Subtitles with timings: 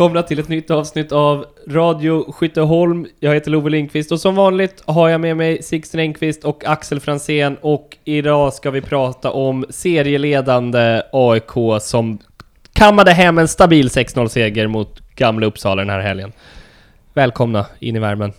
[0.00, 3.06] Välkomna till ett nytt avsnitt av Radio Skytteholm.
[3.18, 7.00] Jag heter Love Lindqvist och som vanligt har jag med mig Sixten Engqvist och Axel
[7.00, 12.18] Fransén och idag ska vi prata om serieledande AIK som
[12.72, 16.32] kammade hem en stabil 6-0-seger mot Gamla Uppsala den här helgen.
[17.14, 18.32] Välkomna in i värmen.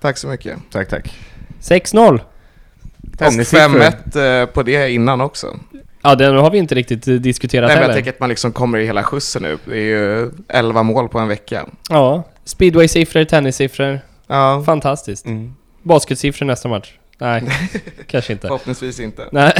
[0.00, 0.58] Tack så mycket.
[0.70, 1.18] Tack, tack.
[1.60, 2.14] 6-0!
[2.14, 3.80] Och Tennissiffror.
[4.14, 5.56] 5-1 eh, på det innan också.
[6.02, 8.52] Ja, den har vi inte riktigt eh, diskuterat Nej, men jag tänker att man liksom
[8.52, 9.58] kommer i hela skjutsen nu.
[9.64, 11.66] Det är ju 11 mål på en vecka.
[11.90, 14.00] Ja, speedway-siffror, tennissiffror.
[14.26, 15.26] Ja, Fantastiskt.
[15.26, 15.54] Mm.
[15.82, 16.92] Basketsiffror nästa match?
[17.18, 17.42] Nej,
[18.06, 18.46] kanske inte.
[18.46, 19.24] förhoppningsvis inte.
[19.32, 19.52] Nej.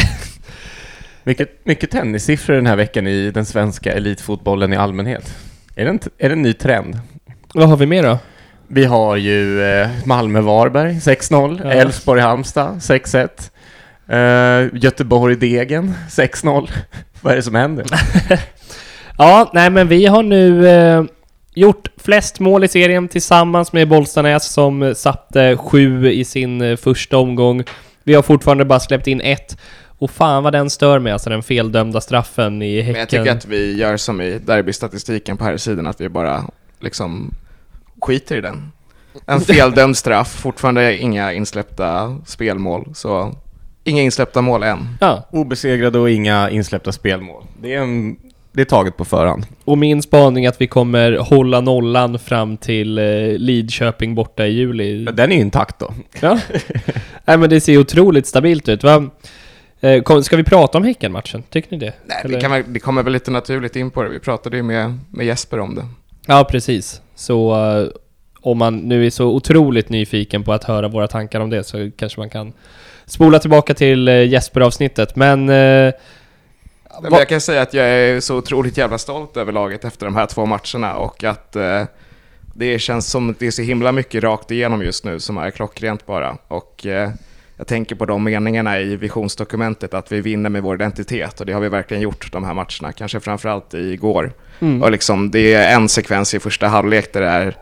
[1.24, 5.34] Mycket, mycket tennissiffror den här veckan i den svenska elitfotbollen i allmänhet.
[5.74, 6.98] Är det en, är det en ny trend?
[7.54, 8.18] Vad har vi mer då?
[8.68, 11.70] Vi har ju eh, Malmö-Varberg 6-0, Ja.
[11.72, 13.28] Elfsborg-Halmstad 6-1,
[14.08, 16.70] eh, Göteborg-Degen 6-0.
[17.20, 17.86] Vad är det som händer?
[19.20, 21.04] Ja, nej men vi har nu eh,
[21.54, 27.16] gjort flest mål i serien tillsammans med Bollstanäs som eh, satte sju i sin första
[27.16, 27.64] omgång.
[28.04, 29.56] Vi har fortfarande bara släppt in ett.
[29.98, 32.92] Och fan vad den stör mig, alltså den feldömda straffen i Häcken.
[32.92, 36.44] Men jag tycker att vi gör som i derbystatistiken på här sidan att vi bara
[36.80, 37.34] liksom
[38.00, 38.72] skiter i den.
[39.26, 42.90] En feldömd straff, fortfarande inga insläppta spelmål.
[42.94, 43.34] Så
[43.88, 44.88] inga insläppta mål än.
[45.00, 47.44] Ja, Obesegrade och inga insläppta spelmål.
[47.60, 48.16] Det är, en,
[48.52, 49.46] det är taget på förhand.
[49.64, 53.04] och min spaning är att vi kommer hålla nollan fram till eh,
[53.38, 55.04] Lidköping borta i juli.
[55.04, 55.94] Men den är intakt då.
[56.20, 56.40] Ja.
[57.24, 58.82] Nej men det ser ju otroligt stabilt ut.
[58.84, 59.10] Va?
[59.80, 61.42] Eh, kom, ska vi prata om Häcken-matchen?
[61.50, 61.92] Tycker ni det?
[62.06, 64.08] Nej, vi, kan, vi kommer väl lite naturligt in på det.
[64.08, 65.86] Vi pratade ju med, med Jesper om det.
[66.26, 67.00] Ja, precis.
[67.14, 67.88] Så eh,
[68.40, 71.90] om man nu är så otroligt nyfiken på att höra våra tankar om det så
[71.96, 72.52] kanske man kan
[73.08, 75.16] spola tillbaka till eh, Jesper-avsnittet.
[75.16, 75.48] Men...
[75.48, 75.92] Eh,
[77.02, 80.16] Men jag kan säga att jag är så otroligt jävla stolt över laget efter de
[80.16, 81.82] här två matcherna och att eh,
[82.54, 85.50] det känns som att det är så himla mycket rakt igenom just nu som är
[85.50, 86.36] klockrent bara.
[86.48, 87.10] Och eh,
[87.56, 91.52] jag tänker på de meningarna i visionsdokumentet att vi vinner med vår identitet och det
[91.52, 94.32] har vi verkligen gjort de här matcherna, kanske framförallt igår.
[94.60, 94.82] mm.
[94.82, 97.56] Och liksom, det är en sekvens i första halvlek där det är,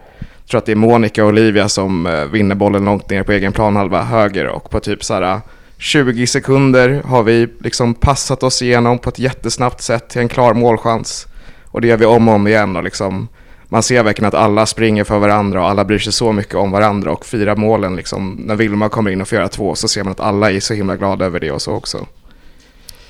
[0.46, 3.32] jag tror att det är Monica och Olivia som eh, vinner bollen långt ner på
[3.32, 5.40] egen planhalva höger och på typ så här eh,
[5.78, 10.54] 20 sekunder har vi liksom passat oss igenom på ett jättesnabbt sätt till en klar
[10.54, 11.26] målchans.
[11.64, 13.28] Och det gör vi om och om igen och liksom
[13.68, 16.70] man ser verkligen att alla springer för varandra och alla bryr sig så mycket om
[16.70, 18.42] varandra och firar målen liksom.
[18.46, 20.74] När Vilma kommer in och får göra två så ser man att alla är så
[20.74, 22.06] himla glada över det och så också.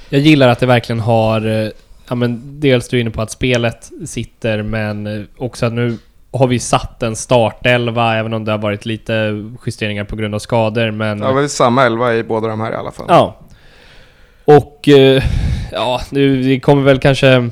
[0.09, 1.47] Jag gillar att det verkligen har...
[1.47, 1.71] Eh,
[2.09, 5.99] ja men dels du är inne på att spelet sitter men också att nu
[6.33, 10.39] har vi satt en startelva även om det har varit lite justeringar på grund av
[10.39, 11.19] skador men...
[11.19, 13.07] Ja, väl samma elva i båda de här i alla fall.
[13.09, 13.41] Ja.
[14.45, 15.23] Och eh,
[15.73, 17.51] ja, det kommer väl kanske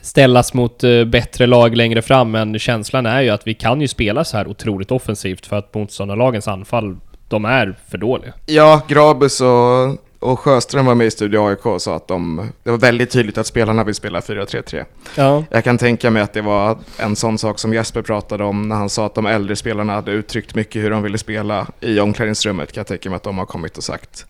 [0.00, 3.88] ställas mot eh, bättre lag längre fram, men känslan är ju att vi kan ju
[3.88, 6.96] spela så här otroligt offensivt för att motståndarlagens anfall,
[7.28, 8.32] de är för dåliga.
[8.46, 12.70] Ja, Grabus och, och Sjöström var med i Studio AIK och sa att de, det
[12.70, 14.84] var väldigt tydligt att spelarna vill spela 4-3-3.
[15.16, 15.44] Ja.
[15.50, 18.76] Jag kan tänka mig att det var en sån sak som Jesper pratade om när
[18.76, 22.72] han sa att de äldre spelarna hade uttryckt mycket hur de ville spela i omklädningsrummet.
[22.72, 24.26] Kan jag tänka mig att de har kommit och sagt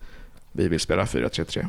[0.53, 1.67] vi vill spela 4-3-3.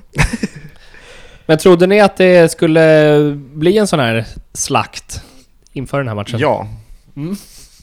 [1.46, 5.22] Men trodde ni att det skulle bli en sån här slakt
[5.74, 6.40] inför den här matchen?
[6.40, 6.68] Ja.
[7.16, 7.36] Mm.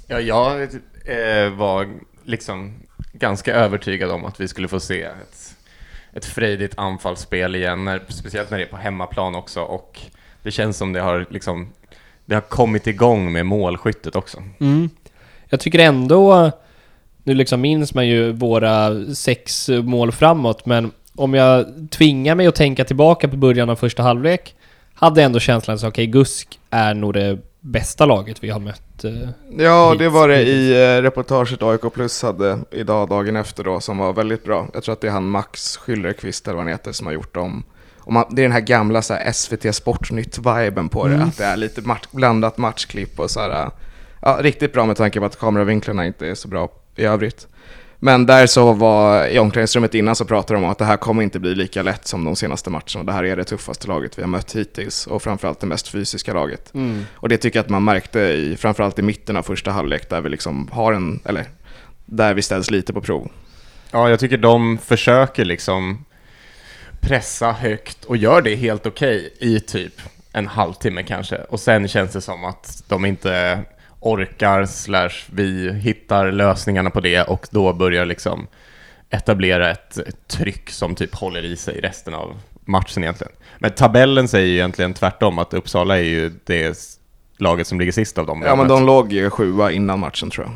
[0.06, 1.88] Ja, jag eh, var
[2.25, 2.75] liksom
[3.12, 5.47] ganska övertygad om att vi skulle få se ett,
[6.12, 9.60] ett frejdigt anfallsspel igen, när, speciellt när det är på hemmaplan också.
[9.60, 10.00] Och
[10.42, 11.72] det känns som det har liksom
[12.24, 14.42] det har kommit igång med målskyttet också.
[14.60, 14.91] Mm.
[15.48, 16.50] Jag tycker ändå,
[17.24, 22.54] nu liksom minns man ju våra sex mål framåt, men om jag tvingar mig att
[22.54, 24.54] tänka tillbaka på början av första halvlek,
[24.94, 28.82] hade jag ändå känslan att okej, Gusk är nog det bästa laget vi har mött
[29.05, 29.29] eh.
[29.59, 33.99] Ja, det var det i eh, reportaget AIK Plus hade idag, dagen efter då, som
[33.99, 34.67] var väldigt bra.
[34.75, 37.35] Jag tror att det är han Max Schillerqvist eller vad han heter som har gjort
[37.35, 37.65] dem.
[37.99, 41.29] Och man, det är den här gamla så här, SVT Sportnytt-viben på det, Mm.
[41.29, 43.71] att det är lite match, blandat matchklipp och så här.
[44.23, 47.47] Ja, riktigt bra med tanke på att kameravinklarna inte är så bra i övrigt.
[48.00, 51.23] Men där så var, i omklädningsrummet innan så pratade de om att det här kommer
[51.23, 53.05] inte bli lika lätt som de senaste matcherna.
[53.05, 56.35] Det här är det tuffaste laget vi har mött hittills och framförallt det mest fysiska
[56.35, 56.73] laget.
[57.15, 60.21] Och det tycker jag att man märkte i, framförallt i mitten av första halvlek där
[60.21, 61.45] vi liksom har en, eller
[62.06, 63.29] där vi ställs lite på prov.
[63.91, 66.05] Ja, jag tycker de försöker liksom
[67.00, 69.93] pressa högt och gör det helt okej i typ
[70.33, 71.37] en halvtimme kanske.
[71.37, 73.61] Och sen känns det som att de inte
[74.00, 78.47] orkar, slash vi hittar lösningarna på det och då börjar liksom
[79.11, 83.33] etablera ett, tryck som typ håller i sig resten av matchen egentligen.
[83.59, 86.79] Men tabellen säger ju egentligen tvärtom, att Uppsala är ju det
[87.39, 88.43] laget som ligger sist av dem.
[88.47, 90.55] Ja, men de låg ju sjua innan matchen tror jag.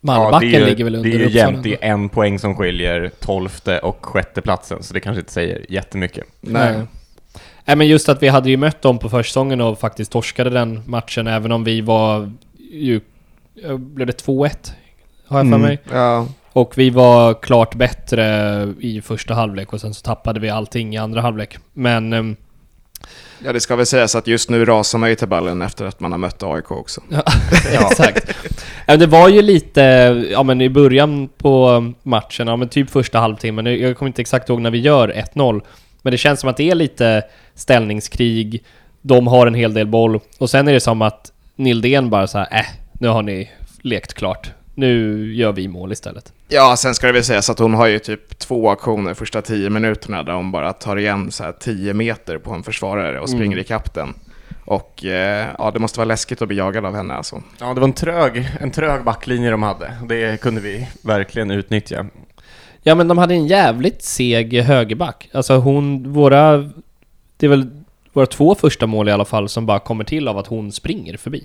[0.00, 2.54] Malbacken är ju, ligger väl under Det är ju jämnt, det är en poäng som
[2.56, 6.24] skiljer tolfte och sjätte platsen så det kanske inte säger jättemycket.
[6.40, 6.82] Nej.
[7.64, 10.82] Nej men just att vi hade ju mött dem på försäsongen och faktiskt torskade den
[10.86, 12.32] matchen även om vi var
[12.70, 13.00] ju...
[13.64, 14.72] eh, Blev det 2-1?
[15.26, 15.60] Har jag för Mm.
[15.60, 15.78] mig.
[15.92, 18.24] Ja, Och vi var klart bättre
[18.80, 21.58] i första halvlek och sen så tappade vi allting i andra halvlek.
[21.72, 22.12] Men...
[22.12, 22.36] ehm,
[23.44, 26.12] ja, det ska väl sägas att just nu rasar man ju tabellen efter att man
[26.12, 27.00] har mött AIK också.
[27.10, 27.22] Ja,
[27.90, 28.34] exakt.
[28.86, 29.80] Det var ju lite,
[30.30, 34.48] ja men i början på matchen, ja men typ första halvtimmen, jag kommer inte exakt
[34.48, 35.60] ihåg när vi gör 1-0,
[36.02, 37.22] men det känns som att det är lite
[37.54, 38.64] ställningskrig,
[39.02, 42.38] de har en hel del boll, och sen är det som att Nildén bara så
[42.38, 43.50] här, äh, nu har ni
[43.82, 44.50] lekt klart.
[44.74, 46.32] Nu gör vi mål istället.
[46.48, 49.70] Ja, sen ska det väl sägas att hon har ju typ två aktioner första tio
[49.70, 53.46] minuterna där hon bara tar igen så här 10 meter på en försvarare och springer
[53.46, 53.58] Mm.
[53.58, 54.14] ikapp den.
[54.64, 57.42] Och eh, ja, det måste vara läskigt att bli jagad av henne alltså.
[57.60, 59.92] Ja, det var en trög, en trög backlinje de hade.
[60.08, 62.06] Det kunde vi verkligen utnyttja.
[62.82, 65.28] Ja men de hade en jävligt seg högerback.
[65.32, 66.56] Alltså hon, våra...
[67.36, 67.77] Det är väl
[68.18, 71.16] våra två första mål i alla fall som bara kommer till av att hon springer
[71.16, 71.44] förbi.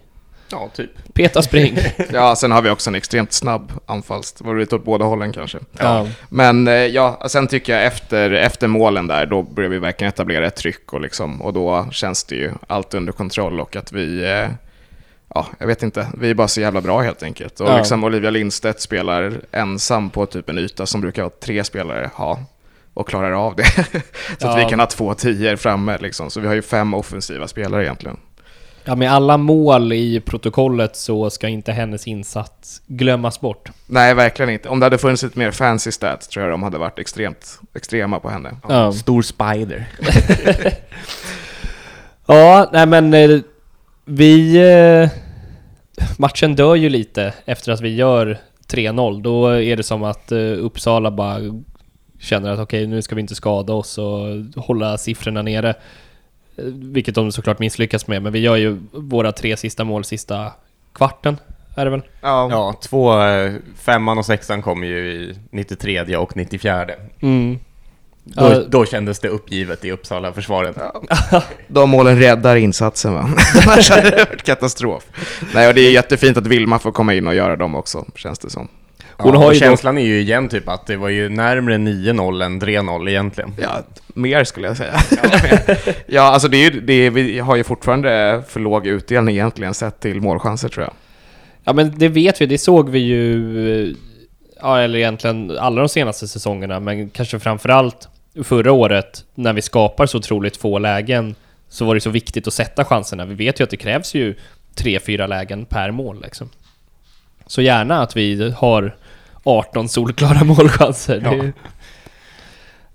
[0.51, 1.13] Ja, typ.
[1.13, 1.77] Peta spring.
[2.11, 4.33] Ja, sen har vi också en extremt snabb anfalls.
[4.33, 5.57] Det var lite åt båda hållen kanske.
[5.79, 6.07] ja.
[6.29, 10.47] Men eh, ja, sen tycker jag efter, efter målen där, då börjar vi verkligen etablera
[10.47, 14.23] ett tryck och, liksom, och då känns det ju allt under kontroll och att vi,
[14.23, 14.47] eh,
[15.35, 17.59] ja, jag vet inte, vi är bara så jävla bra helt enkelt.
[17.59, 17.77] Och Ja.
[17.77, 22.39] liksom Olivia Lindstedt spelar ensam på typ en yta som brukar tre spelare ha
[22.94, 23.63] och klarar av det.
[24.40, 24.56] så att Ja.
[24.56, 28.18] vi kan ha två tior framme liksom, så vi har ju fem offensiva spelare egentligen.
[28.86, 33.69] ja, med alla mål i protokollet så ska inte hennes insats glömmas bort.
[33.88, 34.69] Nej, verkligen inte.
[34.69, 38.19] Om det hade funnits lite mer fancy stats tror jag de hade varit extremt extrema
[38.19, 38.57] på henne.
[38.69, 38.92] Ja.
[38.92, 39.86] Stor spider.
[42.25, 43.40] Ja, nej men eh,
[44.06, 44.56] vi...
[44.57, 45.10] eh,
[46.18, 48.38] Matchen dör ju lite efter att vi gör
[48.68, 49.22] 3-0.
[49.22, 51.38] Då är det som att eh, Uppsala bara
[52.23, 54.19] känner att okej, nu ska vi inte skada oss och
[54.63, 55.75] hålla siffrorna nere.
[56.73, 60.51] Vilket de såklart misslyckas med, men vi gör ju våra tre sista mål sista
[60.93, 61.37] kvarten,
[61.75, 62.01] är det väl?
[62.21, 66.85] Ja, Ja, två, eh, femman och sexan kom ju i 93 och 94.
[67.21, 67.59] Mm.
[68.23, 68.61] Då, Ja.
[68.67, 70.77] då kändes det uppgivet i Uppsala-försvaret.
[71.67, 73.19] De målen räddar insatsen va?
[73.67, 75.03] Annars hade det varit katastrof.
[75.53, 78.39] Nej, och det är jättefint att Vilma får komma in och göra dem också, känns
[78.39, 78.67] det som.
[79.18, 81.30] Hon ja, har och ju då- känslan är ju igen typ att det var ju
[81.30, 83.54] närmre 9-0 än 3-0 egentligen.
[83.62, 84.94] Ja, mer skulle jag säga.
[86.07, 89.74] Ja, alltså det är ju, det är, vi har ju fortfarande för låg utdelning egentligen
[89.74, 90.94] sett till målchanser tror jag.
[91.63, 93.95] Ja men det vet vi, det såg vi ju,
[94.62, 98.07] ja eller egentligen alla de senaste säsongerna, men kanske framförallt
[98.44, 101.36] förra året när vi skapar så otroligt få lägen
[101.69, 103.25] så var det så viktigt att sätta chanserna.
[103.25, 104.36] Vi vet ju att det krävs ju
[104.75, 106.50] tre, fyra lägen per mål liksom.
[107.48, 108.95] Så gärna att vi har
[109.44, 111.19] 18 solklara målchanser.
[111.19, 111.54] Det är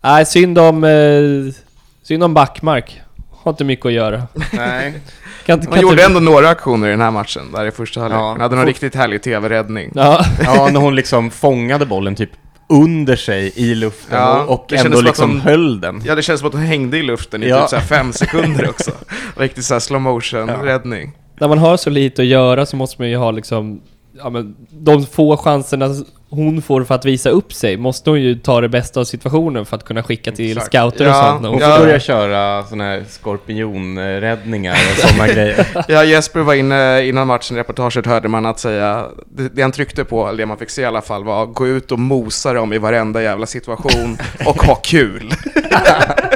[0.00, 1.55] Nej, synd om, eh,
[2.03, 3.00] synd om Backmark.
[3.31, 4.23] Har inte mycket att göra.
[4.53, 4.95] Nej.
[5.47, 7.71] Kan, inte- Man kan gjorde inte- ändå några aktioner i den här matchen, där i
[7.71, 8.19] första halvlek.
[8.21, 8.31] Ja.
[8.31, 9.93] Man hade någon riktigt härlig tv-räddning.
[9.95, 10.25] Ja.
[10.45, 12.31] Ja, när hon liksom fångade bollen typ
[12.69, 16.02] under sig i luften Ja, och, och ändå liksom hon- höll den.
[16.05, 17.61] Ja, det känns som att hon hängde i luften i Ja.
[17.61, 18.90] typ så här fem sekunder också.
[19.37, 21.12] Riktigt så här slow motion-räddning.
[21.40, 23.81] när man har så lite att göra så måste man ju ha liksom
[24.19, 25.88] Ja men de få chanserna
[26.30, 29.66] hon får för att visa upp sig måste hon ju ta det bästa av situationen
[29.66, 30.66] för att kunna skicka till Exakt.
[30.66, 31.47] scouter och Ja, sånt.
[31.47, 31.78] hon får- Ja.
[31.78, 35.66] börja köra såna här skorpionräddningar och såna grejer.
[35.88, 39.06] Ja, Jesper var inne innan matchen i reportaget hörde man att säga,
[39.37, 41.66] det, det han tryckte på, eller det man fick se i alla fall, var gå
[41.66, 45.32] ut och mosa dem i varenda jävla situation och ha kul.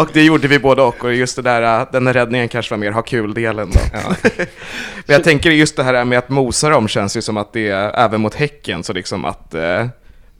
[0.00, 2.78] och det gjorde vi både och, och just det där, den där räddningen kanske var
[2.78, 3.80] mer ha kul-delen då.
[3.92, 4.14] Ja.
[5.06, 7.68] Men jag tänker just det här med att mosa dem känns ju som att det
[7.68, 9.86] är, även mot Häcken, så liksom att eh,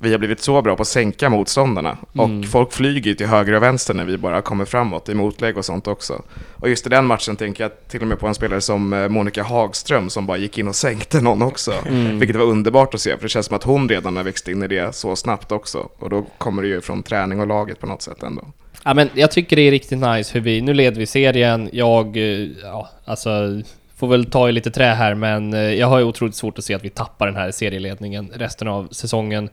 [0.03, 1.99] vi har blivit så bra på att sänka motståndarna.
[2.15, 2.41] Mm.
[2.41, 5.59] Och folk flyger ju till höger och vänster när vi bara kommer framåt i motlägg
[5.59, 6.23] och sånt också.
[6.57, 9.09] Och just i den matchen tänker jag till och med på en spelare som eh,
[9.09, 11.73] Monica Hagström som bara gick in och sänkte någon också.
[11.87, 12.19] Mm.
[12.19, 14.63] Vilket var underbart att se, för det känns som att hon redan har växt in
[14.63, 15.89] i det så snabbt också.
[15.99, 18.43] Och då kommer det ju från träning och laget på något sätt ändå.
[18.85, 22.17] Ja men jag tycker det är riktigt nice hur vi, nu leder vi serien, jag,
[22.17, 23.61] eh, ja alltså
[24.01, 26.65] Får väl ta i lite trä här men eh, jag har ju otroligt svårt att
[26.65, 29.49] se att vi tappar den här serieledningen resten av säsongen.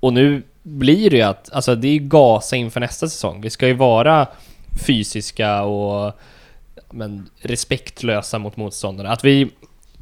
[0.00, 3.40] Och nu blir det ju att, alltså det är ju gasa inför nästa säsong.
[3.40, 4.26] Vi ska ju vara
[4.86, 6.12] fysiska och
[6.90, 9.10] men respektlösa mot motståndarna.
[9.10, 9.48] Att vi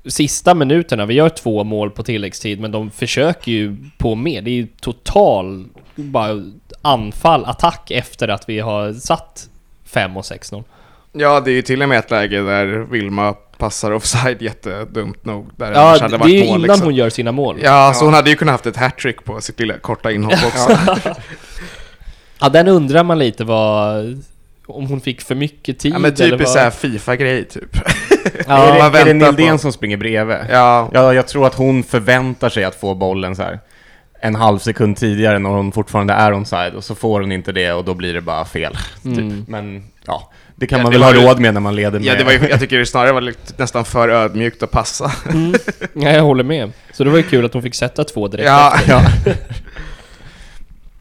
[0.07, 4.43] sista minuterna, vi gör två mål på tilläggstid men de försöker ju på mer.
[4.43, 6.43] Det är ju total bara
[6.83, 9.49] anfall, attack efter att vi har satt
[9.85, 10.65] 5 och 6-0.
[11.13, 15.51] Ja, det är ju till och med ett läge där Vilma passar offside jättedumt nog.
[15.57, 16.85] Där Ja, annars det hade är ju innan liksom.
[16.85, 17.59] hon gör sina mål.
[17.63, 20.79] Ja, så hon hade ju kunnat haft ett hattrick på sitt lilla korta inhopp också.
[22.41, 24.23] Ja, den undrar man lite vad...
[24.67, 26.49] Om hon fick för mycket tid Ja, men eller typ en vad...
[26.49, 27.77] sån här Fifa-grej typ.
[28.47, 30.37] Ja, är det, man är det Nildén som springer bredvid?
[30.51, 33.61] Ja, Ja, jag tror att hon förväntar sig att få bollen så här
[34.25, 37.73] en halv sekund tidigare när hon fortfarande är onside och så får hon inte det
[37.73, 38.77] och då blir det bara fel.
[39.05, 39.17] Mm.
[39.17, 39.49] Typ.
[39.49, 41.99] Men ja, det kan Ja, man det väl ha ju- råd med när man leder
[41.99, 42.09] med.
[42.09, 45.13] ja det var ju, jag tycker det snarare var lite, nästan för ödmjukt att passa.
[45.33, 45.55] Mm.
[45.95, 46.73] Ja, jag håller med.
[46.93, 48.93] Så det var ju kul att hon fick sätta två direkt Ja, efter.
[48.93, 49.03] ja.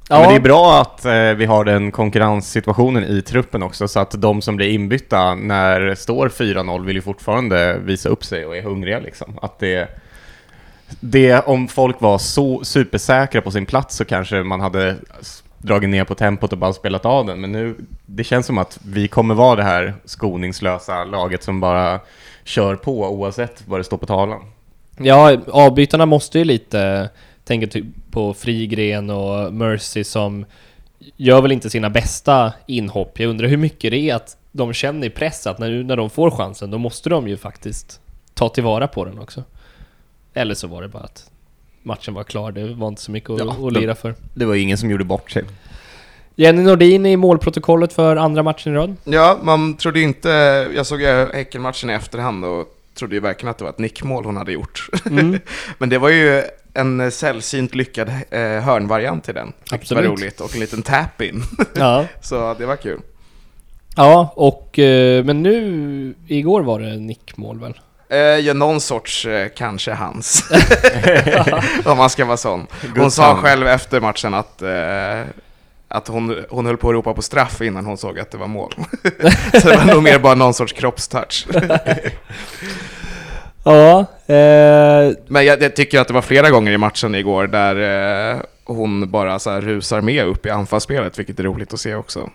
[0.10, 0.20] Ja.
[0.20, 4.12] Men det är bra att eh, vi har den konkurrenssituationen i truppen också, så att
[4.22, 8.62] de som blir inbytta när står 4-0 vill ju fortfarande visa upp sig och är
[8.62, 9.39] hungriga liksom.
[9.42, 9.88] Att det,
[11.00, 14.96] det, om folk var så supersäkra på sin plats så kanske man hade
[15.58, 18.80] dragit ner på tempot och bara spelat av den, men nu, det känns som att
[18.86, 22.00] vi kommer vara det här skoningslösa laget som bara
[22.44, 24.42] kör på oavsett vad det står på tavlan.
[24.98, 27.10] Ja, avbytarna måste ju lite
[27.44, 30.46] tänka typ på Frigren och Mercy som
[31.18, 33.20] gör väl inte sina bästa inhopp.
[33.20, 36.10] Jag undrar hur mycket det är att de känner i press att när, när de
[36.10, 38.00] får chansen, då måste de ju faktiskt
[38.34, 39.44] ta tillvara på den också.
[40.34, 41.30] Eller så var det bara att
[41.84, 44.16] matchen var klar, det var inte så mycket att, Ja, att lira för.
[44.34, 45.44] Det var ingen som gjorde bort sig.
[46.36, 48.96] Jenny Nordin i målprotokollet för andra matchen i rad.
[49.04, 50.30] ja, man trodde ju inte,
[50.75, 54.25] jag såg ju Häckenmatchen i efterhand och trodde ju verkligen att det var ett nickmål
[54.25, 54.88] hon hade gjort.
[55.06, 55.40] Mm.
[55.78, 59.54] Men det var ju en sällsynt lyckad eh, hörnvariant till den.
[59.72, 60.22] Vilket var Absolut.
[60.22, 60.42] roligt.
[60.42, 61.44] Och en liten tap-in.
[61.75, 62.06] Ja.
[62.22, 63.00] Så det var kul.
[63.96, 67.74] ja, och eh, men nu, igår var det nickmål väl?
[68.13, 70.43] Eh, ja, någon sorts eh, kanske hans.
[71.86, 72.67] Om man ska vara sån.
[72.98, 75.22] Hon sa själv efter matchen att, eh,
[75.88, 78.48] att hon, hon höll på att ropa på straff innan hon såg att det var
[78.48, 78.74] mål.
[79.62, 81.48] Så det var nog mer bara någon sorts kroppstouch.
[83.65, 87.75] Ja, eh, Men jag, jag tycker att det var flera gånger i matchen igår där
[88.32, 92.29] eh, hon bara så rusar med upp i anfallsspelet, vilket är roligt att se också.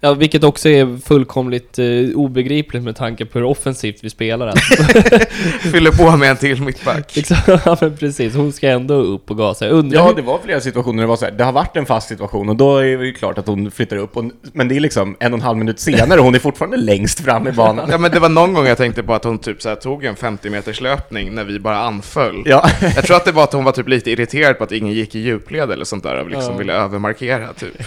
[0.00, 4.46] Ja, vilket också är fullkomligt eh, obegripligt med tanke på hur offensivt vi spelar.
[4.46, 4.74] Alltså.
[5.72, 7.18] Fyller på med en till mittback.
[7.64, 8.34] ja, men precis.
[8.34, 9.68] Hon ska ändå upp och gasa.
[9.68, 10.14] Undrar Ja, hur...
[10.14, 12.56] det var flera situationer det var så här, det har varit en fast situation och
[12.56, 15.32] då är det ju klart att hon flyttar upp, och, men det är liksom en
[15.32, 17.88] och en halv minut senare och hon är fortfarande längst fram i banan.
[17.90, 20.04] Ja men det var någon gång jag tänkte på att hon typ så här tog
[20.04, 22.42] en 50 meters löpning när vi bara anföll.
[22.46, 24.92] Ja, Jag tror att det var att hon var typ lite irriterad på att ingen
[24.92, 26.58] gick i djupled eller sånt där och liksom Ja.
[26.58, 27.82] ville övermarkera typ.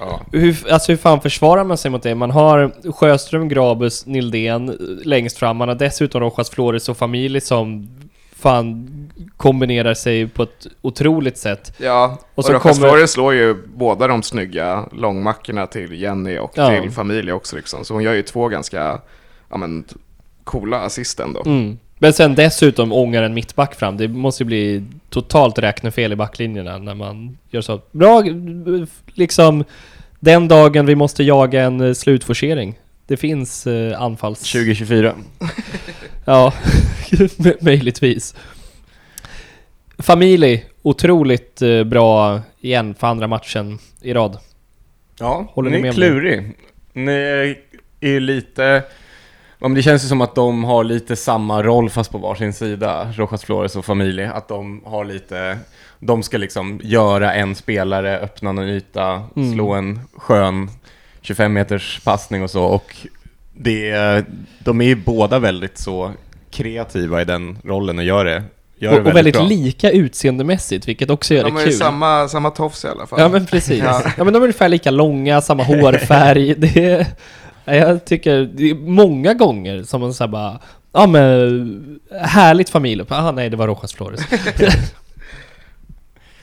[0.00, 0.20] Ja.
[0.32, 2.14] Hur, alltså hur fan försvarar man sig mot det?
[2.14, 5.56] Man har Sjöström, Grabus, Nildén längst fram.
[5.56, 7.88] Man har dessutom Rojas Flores och familj som
[8.36, 8.86] fan
[9.36, 11.72] kombinerar sig på ett otroligt sätt.
[11.78, 16.52] Ja, och, Och så kommer- Flores slår ju båda de snygga långmackorna till Jenny och
[16.54, 16.80] Ja.
[16.82, 17.84] till Familia också liksom.
[17.84, 19.00] Så hon gör ju två ganska,
[19.50, 19.84] ja men,
[20.44, 21.42] coola assist ändå.
[21.46, 21.78] Mm.
[22.02, 23.96] Men sen dessutom ångar en mittback fram.
[23.96, 27.80] Det måste ju bli totalt räknefel i backlinjerna när man gör så.
[27.92, 28.24] Bra,
[29.14, 29.64] liksom
[30.20, 32.78] den dagen vi måste jaga en eh, slutforcering.
[33.06, 34.52] Det finns eh, anfalls...
[34.52, 35.14] 2024.
[36.24, 36.52] Ja,
[37.60, 38.34] möjligtvis.
[39.98, 44.38] Familj, otroligt eh, bra igen för andra matchen i rad.
[45.18, 46.56] Ja, Håller ni ni är klurig.
[46.92, 47.12] Ni
[48.00, 48.82] är ju lite...
[49.60, 52.52] Ja, men det känns ju som att de har lite samma roll fast på varsin
[52.52, 54.24] sida, Rojas Flores och Familj.
[54.24, 55.58] Att de har lite...
[55.98, 59.52] De ska liksom göra en spelare, öppna någon yta, Mm.
[59.52, 60.70] slå en skön
[61.20, 62.64] 25 meters passning och så.
[62.64, 62.96] Och
[63.52, 64.24] det är,
[64.58, 66.12] de är ju båda väldigt så
[66.50, 68.42] kreativa i den rollen och gör det,
[68.78, 71.78] gör det Och, och väldigt lika utseendemässigt, vilket också gör De har det ju kul.
[71.78, 73.20] samma, samma tofs i alla fall.
[73.20, 73.78] Ja men precis.
[73.84, 74.02] Ja.
[74.16, 74.24] Ja.
[74.24, 76.54] men de är ungefär lika långa, samma hårfärg.
[76.58, 77.06] Det är,
[77.64, 80.58] jag tycker, det är många gånger som man säger bara
[80.92, 83.02] Ja men, härligt familj.
[83.08, 84.20] Ah nej, det var Rojas Flores.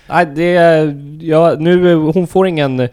[0.09, 2.89] nej, det är, ja, nu, hon får ingen,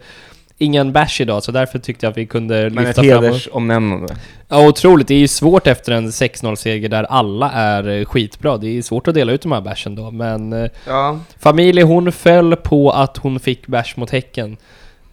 [0.57, 3.23] ingen bash idag, så därför tyckte jag att vi kunde Men ett lyfta fram och-
[3.23, 4.15] hedersomnämnande.
[4.47, 5.07] Ja, otroligt.
[5.07, 8.57] Det är ju svårt efter en 6-0-seger där alla är eh, skitbra.
[8.57, 12.11] Det är svårt att dela ut de här bashen då, men eh, Ja, Familj, hon
[12.11, 14.57] föll på att hon fick bash mot Häcken.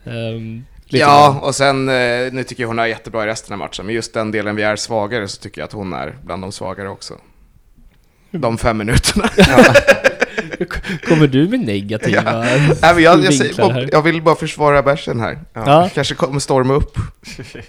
[0.05, 1.39] Ehm, lite ja grann.
[1.43, 4.15] och sen, eh, nu tycker jag hon är jättebra i resten av matchen, men just
[4.15, 7.15] den delen vi är svagare så tycker jag att hon är bland de svagare också.
[8.31, 9.29] De fem minuterna.
[11.09, 15.39] Kommer du med negativa Nej, men jag, jag, säger, jag vill bara försvara bärsen här.
[15.53, 15.91] Ja.
[15.95, 16.97] Kanske kommer storma upp.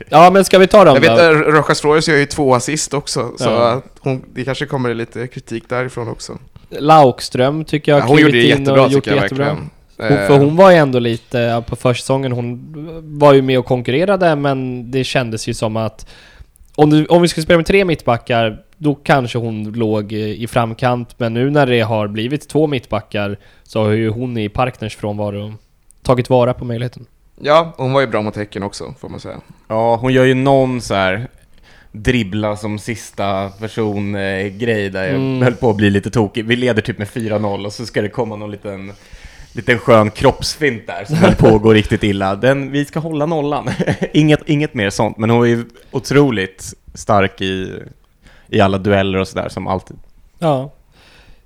[0.10, 1.24] Ja, men ska vi ta dem Jag vet då?
[1.50, 3.82] att Rojas Flores gör ju två assist också, så Ja.
[4.00, 6.38] hon, det kanske kommer lite kritik därifrån också.
[6.70, 9.46] Laukström tycker jag Ja, har hon gjorde det jättebra och gjort tycker det jag jättebra.
[9.46, 9.70] verkligen.
[10.00, 12.59] Eh, för hon var ju ändå lite, på försäsongen, hon
[13.19, 16.09] var ju med och konkurrerade men det kändes ju som att
[16.75, 20.47] om, du, om vi skulle spela med tre mittbackar, då kanske hon låg eh, i
[20.47, 21.19] framkant.
[21.19, 25.53] Men nu när det har blivit två mittbackar så har ju hon i Parkners frånvaro
[26.01, 27.05] tagit vara på möjligheten.
[27.41, 29.35] Ja, hon var ju bra mot Häcken också, får man säga.
[29.67, 31.27] Ja, hon gör ju någon så här
[31.91, 35.41] dribbla som sista person eh, grej där jag Mm.
[35.41, 36.45] höll på att bli lite tokig.
[36.45, 38.91] Vi leder typ med 4-0 och så ska det komma någon liten
[39.55, 42.36] liten skön kroppsfint där som höll på att gå riktigt illa.
[42.36, 43.69] Den, vi ska hålla nollan.
[44.13, 47.79] inget, inget mer sånt, men hon är ju otroligt stark i,
[48.48, 49.98] i alla dueller och sådär som alltid.
[50.39, 50.72] Ja.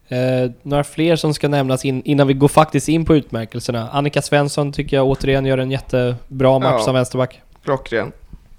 [0.08, 3.90] Eh, några fler som ska nämnas in, innan vi går faktiskt in på utmärkelserna.
[3.90, 6.80] Annika Svensson tycker jag återigen gör en jättebra match Ja.
[6.80, 7.42] som vänsterback.
[7.64, 8.12] Klockren.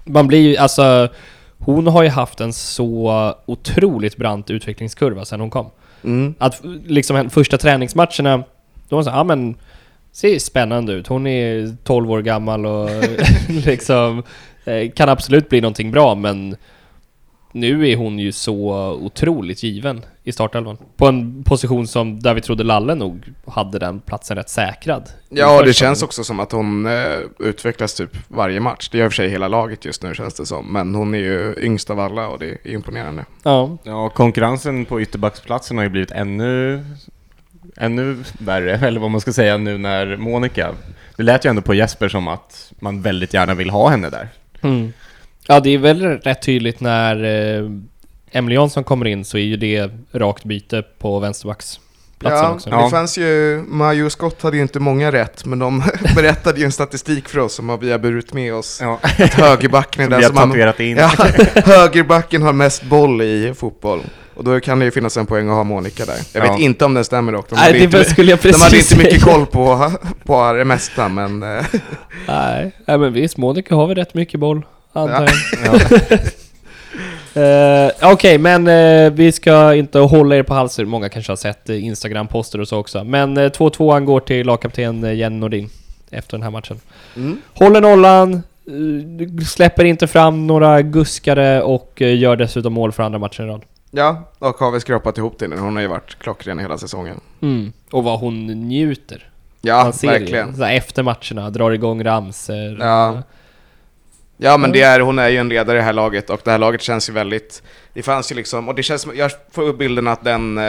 [0.03, 1.09] Man blir ju, alltså...
[1.61, 5.69] Hon har ju haft en så otroligt brant utvecklingskurva sedan hon kom.
[6.03, 6.35] Mm.
[6.37, 8.43] Att liksom första träningsmatcherna,
[8.89, 9.55] då var det så ja men...
[10.11, 11.07] Ser spännande ut.
[11.07, 12.89] Hon är 12 år gammal och
[13.65, 14.23] liksom...
[14.65, 16.55] eh, Kan absolut bli någonting bra men...
[17.51, 20.77] Nu är hon ju så otroligt given i startelvan.
[20.97, 25.09] På en position som där vi trodde Lalle nog hade den platsen rätt säkrad.
[25.29, 28.89] Ja, det känns också som att hon eh, utvecklas typ varje match.
[28.91, 30.73] Det gör i och för sig hela laget just nu känns det som.
[30.73, 33.25] Men hon är ju yngst av alla och det är imponerande.
[33.43, 33.77] Ja.
[33.83, 36.85] Ja, konkurrensen på ytterbacksplatsen har ju blivit ännu,
[37.77, 40.71] ännu värre, eller vad man ska säga nu när Monica...
[41.17, 44.27] Det lät ju ändå på Jesper som att man väldigt gärna vill ha henne där.
[44.61, 44.93] Mm.
[45.47, 47.69] Ja, det är väl rätt tydligt när eh,
[48.31, 52.69] Emily Jansson kommer in så är ju det rakt byte på vänsterbacksplatsen Ja, också.
[52.69, 52.89] det Ja.
[52.89, 55.83] fanns ju, Majo och Scott hade ju inte många rätt, men de
[56.15, 58.79] berättade ju en statistik för oss som vi har burit med oss.
[58.81, 60.97] Ja, Att högerbacken är som den vi har som har, tatuerat in.
[60.97, 61.11] ja,
[61.65, 64.01] högerbacken har mest boll i fotboll.
[64.39, 66.15] Och då kan det ju finnas en poäng att ha Monica där.
[66.33, 66.57] Jag vet Ja.
[66.59, 67.49] inte om den stämmer dock.
[67.49, 69.91] De Nej, det inte, skulle jag de precis hade inte mycket koll på,
[70.23, 71.43] på det mesta, men...
[71.43, 71.65] eh,
[72.27, 75.29] Nej, nej men visst, Monica har väl rätt mycket boll, antar
[75.65, 75.79] Ja.
[76.09, 76.19] jag.
[77.33, 80.89] Eh, Okej, men eh, vi ska inte hålla er på halsen.
[80.89, 83.03] Många kanske har sett uh, Instagram-poster och så också.
[83.03, 85.69] Men uh, 2-2an går till lagkapten uh, Jenny Nordin
[86.11, 86.79] efter den här matchen.
[87.15, 87.41] Mm.
[87.53, 88.43] Håller nollan,
[89.47, 93.61] släpper inte fram några guskare och gör dessutom mål för andra matchen i rad.
[93.91, 95.59] Ja, och har vi skrapat ihop till den.
[95.59, 97.19] Hon har ju varit klockren hela säsongen.
[97.41, 97.73] Mm.
[97.91, 99.29] Och vad hon njuter.
[99.61, 100.51] Ja, verkligen.
[100.51, 100.57] Det.
[100.57, 102.77] Så här efter matcherna, drar igång ramser.
[102.79, 103.21] Ja.
[104.37, 106.51] Ja men det är, hon är ju en ledare i det här laget och det
[106.51, 107.63] här laget känns ju väldigt...
[107.93, 110.59] Det fanns ju liksom, och det känns jag får upp bilden att den...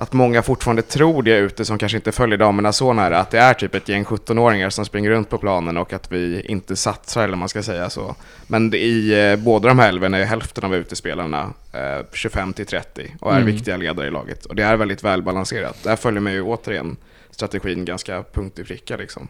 [0.00, 3.38] Att många fortfarande tror det ute som kanske inte följer damerna så nära, att det
[3.38, 7.24] är typ ett gäng 17-åringar som springer runt på planen och att vi inte satsar
[7.24, 8.16] eller man ska säga så.
[8.46, 13.14] Men i eh, båda de här älven är hälften av utespelarna eh, 25 till 30
[13.20, 13.46] och är Mm.
[13.54, 14.44] viktiga ledare i laget.
[14.46, 15.82] Och det är väldigt välbalanserat.
[15.82, 16.96] Där följer man ju återigen
[17.30, 19.28] strategin ganska punkt i pricka liksom.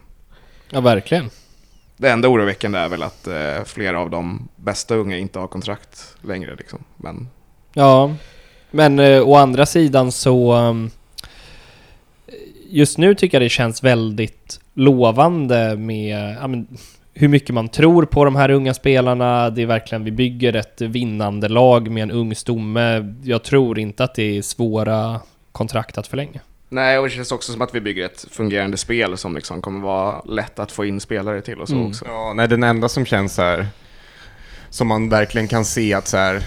[0.69, 1.29] ja, verkligen.
[1.97, 6.15] Det enda oroväckande är väl att eh, flera av de bästa unga inte har kontrakt
[6.21, 6.83] längre liksom.
[6.97, 7.29] Men
[7.73, 8.15] Ja,
[8.71, 10.53] men eh, å andra sidan så...
[10.53, 10.91] um,
[12.69, 16.67] just nu tycker jag det känns väldigt lovande med ja, men,
[17.13, 19.49] hur mycket man tror på de här unga spelarna.
[19.49, 23.13] Det är verkligen, vi bygger ett vinnande lag med en ung stomme.
[23.23, 25.19] Jag tror inte att det är svåra
[25.51, 26.39] kontrakt att förlänga.
[26.69, 29.81] nej, och det känns också som att vi bygger ett fungerande spel som liksom kommer
[29.81, 31.87] vara lätt att få in spelare till och så Mm.
[31.87, 32.05] också.
[32.07, 33.67] Ja, nej, den enda som känns så här,
[34.69, 36.43] som man verkligen kan se att så här,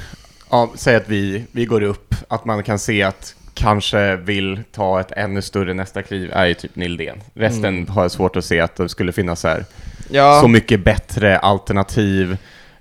[0.55, 5.01] ja, säg att vi, vi går upp, att man kan se att kanske vill ta
[5.01, 7.23] ett ännu större nästa kliv är ju typ Nildén.
[7.35, 7.89] Resten Mm.
[7.89, 9.65] har jag svårt att se att det skulle finnas så här,
[10.11, 12.37] Ja, så mycket bättre alternativ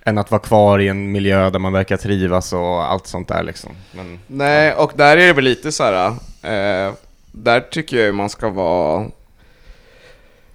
[0.06, 3.44] än att vara kvar i en miljö där man verkar trivas och allt sånt där
[3.44, 3.72] liksom.
[3.92, 6.08] Men, nej, och där är det väl lite så här.
[6.42, 6.94] Eh,
[7.32, 9.06] där tycker jag man ska vara...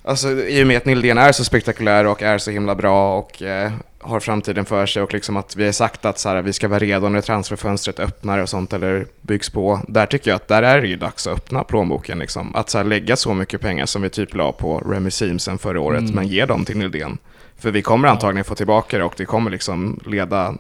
[0.04, 3.42] Alltså i och med att Nildén är så spektakulär och är så himla bra och
[3.42, 6.52] eh, har framtiden för sig och liksom att vi har sagt att så här, vi
[6.52, 9.80] ska vara redo när transferfönstret öppnar och sånt eller byggs på.
[9.88, 12.56] Där tycker jag att där är det ju dags att öppna plånboken liksom.
[12.56, 15.80] Att så här, lägga så mycket pengar som vi typ la på Remy Simsen förra
[15.80, 16.14] året, Mm.
[16.14, 17.18] men ge dem till Nildén.
[17.58, 20.54] För vi kommer antagligen få tillbaka det och det kommer liksom leda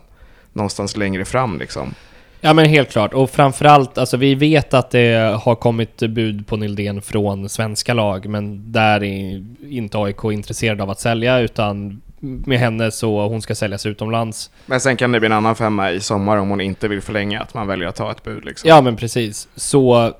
[0.52, 1.94] någonstans längre fram liksom.
[2.40, 6.56] Ja men helt klart, och framförallt, alltså vi vet att det har kommit bud på
[6.56, 12.58] Nildén från svenska lag, men där är inte AIK intresserad av att sälja, utan med
[12.58, 14.50] henne så hon ska säljas utomlands.
[14.66, 17.40] Men sen kan det bli en annan femma i sommar om hon inte vill förlänga,
[17.40, 18.68] att man väljer att ta ett bud liksom.
[18.68, 19.48] Ja men precis.
[19.56, 20.14] Så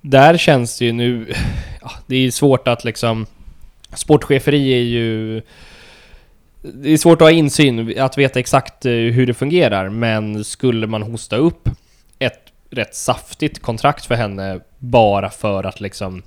[0.00, 1.32] där känns det ju nu...
[1.82, 3.26] Ja, det är svårt att liksom...
[3.94, 5.42] Sportcheferi är ju...
[6.62, 10.86] Det är svårt att ha insyn, att veta exakt eh, hur det fungerar, men skulle
[10.86, 11.68] man hosta upp
[12.18, 16.22] ett rätt saftigt kontrakt för henne bara för att liksom...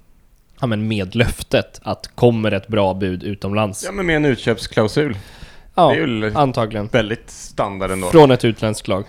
[0.62, 3.84] Ja men med löftet att kommer ett bra bud utomlands.
[3.86, 5.18] ja, men med en utköpsklausul.
[5.76, 5.96] Ja,
[6.34, 6.88] antagligen.
[6.92, 8.10] väldigt standard ändå.
[8.10, 9.04] Från ett utländskt lag.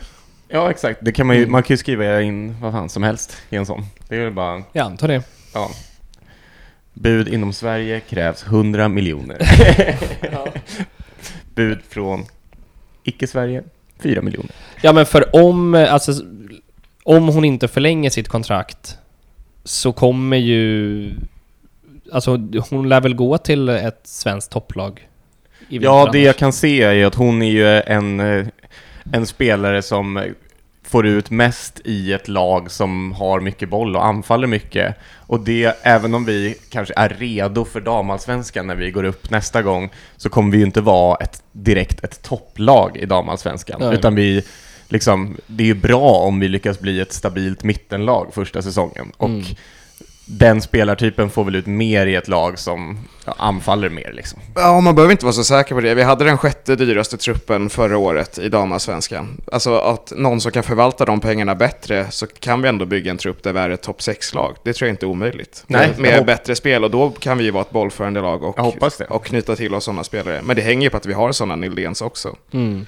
[0.49, 0.99] Ja, exakt.
[1.03, 1.53] Det kan man ju, Mm.
[1.53, 3.85] man kan ju skriva in vad fan som helst i en sån.
[4.09, 5.23] Det är väl bara, Jag antar det.
[5.55, 5.71] ja.
[6.95, 9.39] Bud inom Sverige krävs 100 miljoner.
[11.55, 12.25] Bud från
[13.05, 13.63] icke-Sverige,
[14.03, 14.51] 4 miljoner.
[14.83, 16.13] Ja men för om, alltså,
[17.03, 18.99] om hon inte förlänger sitt kontrakt
[19.65, 21.11] så kommer ju...
[22.13, 22.39] Alltså
[22.71, 25.09] hon lär väl gå till ett svenskt topplag?
[25.69, 28.47] Ja, det jag kan se är att hon är ju en, eh,
[29.13, 30.25] en spelare som
[30.85, 34.95] får ut mest i ett lag som har mycket boll och anfaller mycket.
[35.27, 39.63] Och det, även om vi kanske är redo för damallsvenskan när vi går upp nästa
[39.63, 43.81] gång, så kommer vi ju inte vara ett, direkt ett topplag i damallsvenskan.
[43.81, 43.95] Nej.
[43.95, 44.45] Utan vi,
[44.89, 49.13] liksom, det är ju bra om vi lyckas bli ett stabilt mittenlag första säsongen.
[49.17, 49.45] Och Mm.
[50.25, 54.41] Den spelartypen får väl ut mer i ett lag som anfaller mer liksom.
[54.55, 55.95] Ja, man behöver inte vara så säker på det.
[55.95, 59.41] Vi hade den sjätte dyraste truppen förra året i damallsvenskan.
[59.53, 63.17] Alltså att någon som kan förvalta de pengarna bättre så kan vi ändå bygga en
[63.19, 64.57] trupp där vi är ett topp 6-lag.
[64.65, 65.65] Det tror jag inte är omöjligt.
[65.67, 68.55] Nej, med med bättre spel och då kan vi ju vara ett bollförande lag och,
[68.59, 69.05] Jag hoppas det.
[69.05, 70.41] och knyta till oss sådana spelare.
[70.45, 72.37] Men det hänger ju på att vi har sådana Nildens också.
[72.53, 72.87] Mm.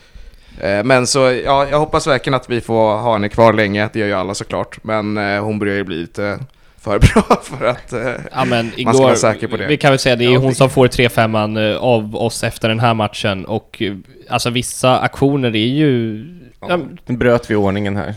[0.61, 3.89] Eh, Men så, ja, jag hoppas verkligen att vi får ha henne kvar länge.
[3.93, 4.79] Det gör ju alla såklart.
[4.85, 6.39] Men eh, hon börjar ju bli lite
[6.85, 7.93] för bra för att...
[7.93, 9.67] eh, Ja men igår, Man ska vara säker på det.
[9.67, 12.45] vi kan väl säga det är Ja, hon det- som får 3-5 eh, av oss
[12.45, 13.95] efter den här matchen och eh,
[14.29, 16.25] alltså vissa aktioner är ju...
[16.69, 18.15] Ja, Nu bröt vi ordningen här.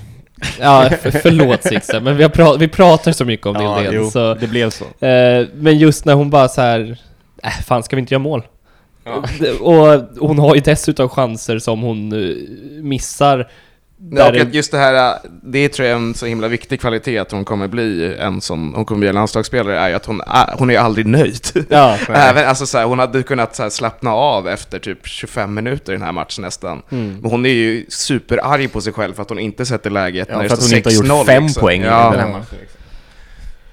[0.59, 4.09] ja för, förlåt Sixten, men vi, har pra, vi pratar så mycket om Nildén jo,
[4.11, 4.33] så...
[4.33, 5.05] det blev så.
[5.05, 6.97] Eh, men just när hon bara så här,
[7.43, 8.43] äh, fan ska vi inte göra mål?
[9.03, 9.23] Ja.
[9.59, 12.35] Och hon har ju dessutom chanser som hon eh,
[12.83, 13.47] missar.
[14.11, 17.17] Ja, och att just det här, det tror jag är en så himla viktig kvalitet
[17.17, 20.21] att hon kommer bli en som, hon kommer bli en landslagsspelare, är ju att hon
[20.57, 21.65] hon är aldrig nöjd.
[21.69, 21.97] Ja.
[22.09, 25.93] Även, alltså så här, hon hade kunnat så här, slappna av efter typ 25 minuter
[25.93, 26.81] i den här matchen nästan.
[26.89, 27.17] Mm.
[27.21, 30.37] Men hon är ju superarg på sig själv för att hon inte sätter läget Ja,
[30.37, 31.17] när för det att står hon inte har 6-0.
[31.19, 31.61] gjort fem liksom.
[31.61, 32.11] poäng i ja.
[32.11, 32.57] den här matchen.
[32.61, 32.79] Liksom.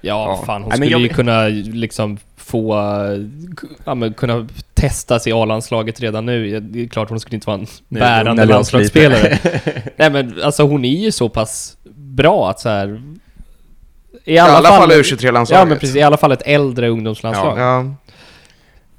[0.05, 0.43] Ja, Ja.
[0.47, 2.75] fan hon Nej, men skulle ju jag- kunna liksom få,
[3.85, 6.49] ja, men kunna testas i A-landslaget redan nu.
[6.49, 9.39] Ja, Det är klart hon skulle inte vara en Nej, bärande oss landslagsspelare.
[9.97, 13.03] Nej men alltså hon är ju så pass bra att så här.
[14.25, 15.61] I alla fall U23-landslaget.
[15.61, 17.59] Ja men precis, i alla fall ett äldre ungdomslandslag.
[17.59, 17.95] Ja.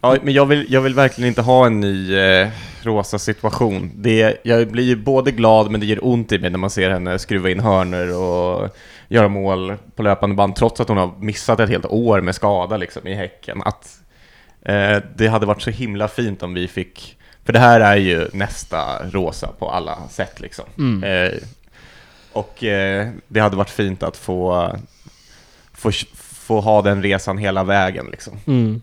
[0.01, 2.47] Ja, men jag vill, jag vill verkligen inte ha en ny eh,
[2.85, 3.91] rosa situation.
[3.95, 6.89] Det, jag blir ju både glad men det gör ont i mig när man ser
[6.89, 8.69] henne skruva in hörner och
[9.07, 12.77] göra mål på löpande band trots att hon har missat ett helt år med skada
[12.77, 13.61] liksom, i Häcken.
[13.65, 13.99] Att,
[14.61, 18.29] eh, det hade varit så himla fint om vi fick, för det här är ju
[18.33, 20.65] nästa rosa på alla sätt liksom.
[20.77, 21.03] Mm.
[21.03, 21.33] Eh,
[22.33, 24.71] och eh, det hade varit fint att få,
[25.73, 28.33] få, få ha den resan hela vägen liksom.
[28.47, 28.81] Mm.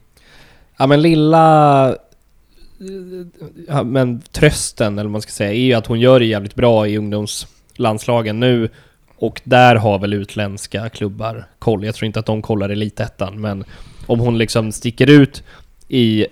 [0.76, 1.96] Ja men lilla...
[3.84, 6.88] Men trösten, eller vad man ska säga, är ju att hon gör det jävligt bra
[6.88, 8.68] i ungdomslandslagen nu.
[9.16, 11.84] Och där har väl utländska klubbar koll.
[11.84, 13.64] Jag tror inte att de kollar elitettan, men
[14.06, 15.42] om hon liksom sticker ut
[15.88, 16.26] i...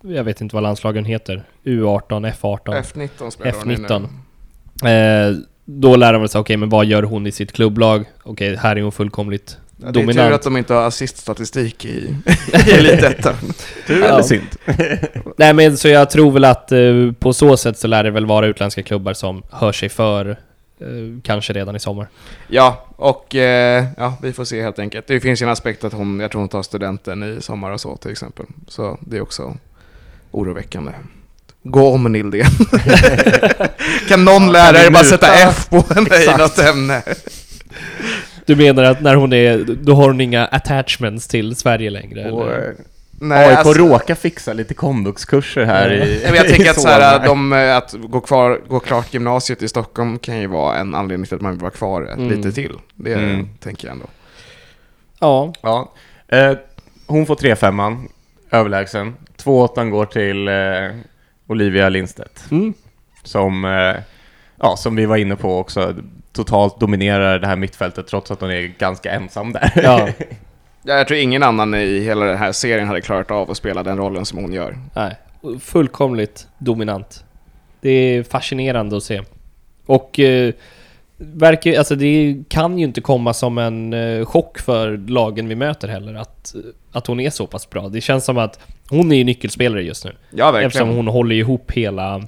[0.00, 1.42] Jag vet inte vad landslagen heter.
[1.64, 2.82] U18, F18.
[2.82, 3.86] F19 spelar hon i nu.
[3.86, 5.30] F19.
[5.30, 8.04] Eh, då lär de väl sig, okej men vad gör hon i sitt klubblag?
[8.22, 11.88] Okej, här är hon fullkomligt Ja, det är tur att de inte har assiststatistik i,
[11.88, 13.34] i Elitettan.
[13.86, 14.06] Tur Ja.
[14.06, 14.46] eller synd?
[15.36, 16.78] Nej men så jag tror väl att eh,
[17.18, 20.30] på så sätt så lär det väl vara utländska klubbar som hör sig för
[20.80, 20.86] eh,
[21.22, 22.08] kanske redan i sommar.
[22.48, 25.06] Ja, och eh, ja, vi får se helt enkelt.
[25.06, 27.80] Det finns ju en aspekt att hon, jag tror hon tar studenten i sommar och
[27.80, 28.46] så till exempel.
[28.68, 29.56] Så det är också
[30.30, 30.92] oroväckande.
[31.62, 32.46] Gå om Nildén.
[34.08, 37.02] kan någon Ja, lärare bara sätta F på henne i något ämne?
[38.46, 42.30] Du menar att när hon är, då har hon inga attachments till Sverige längre?
[42.30, 42.74] Och, eller?
[43.20, 46.04] Nej, AIK alltså- råkar fixa lite komvuxkurser här Ja.
[46.04, 49.62] i men jag tänker att, så här, de, eh, att gå, kvar, gå klart gymnasiet
[49.62, 52.28] i Stockholm kan ju vara en anledning till att man vill vara kvar Mm.
[52.30, 52.72] lite till.
[52.94, 53.48] Det Mm.
[53.60, 54.06] tänker jag ändå.
[55.20, 55.52] Ja.
[55.62, 55.92] Ja.
[56.28, 56.52] Eh,
[57.06, 58.08] hon får 3-5
[58.50, 59.14] överlägsen.
[59.36, 61.00] 2-8 går till eh,
[61.46, 62.50] Olivia Lindstedt.
[62.50, 62.74] Mm.
[63.22, 64.02] Som, eh,
[64.60, 65.94] ja, som vi var inne på också,
[66.36, 69.72] totalt dominerar det här mittfältet trots att hon är ganska ensam där.
[69.76, 70.08] Ja.
[70.88, 73.82] Ja, jag tror ingen annan i hela den här serien hade klarat av att spela
[73.82, 74.78] den rollen som hon gör.
[74.94, 75.16] Nej.
[75.60, 77.24] Fullkomligt dominant.
[77.80, 79.22] Det är fascinerande att se.
[79.86, 80.54] Och eh,
[81.16, 85.88] verkar, alltså det kan ju inte komma som en eh, chock för lagen vi möter
[85.88, 86.54] heller att,
[86.92, 87.88] att hon är så pass bra.
[87.88, 90.12] Det känns som att hon är ju nyckelspelare just nu.
[90.30, 90.66] Ja, verkligen.
[90.66, 92.22] Eftersom hon håller ihop hela...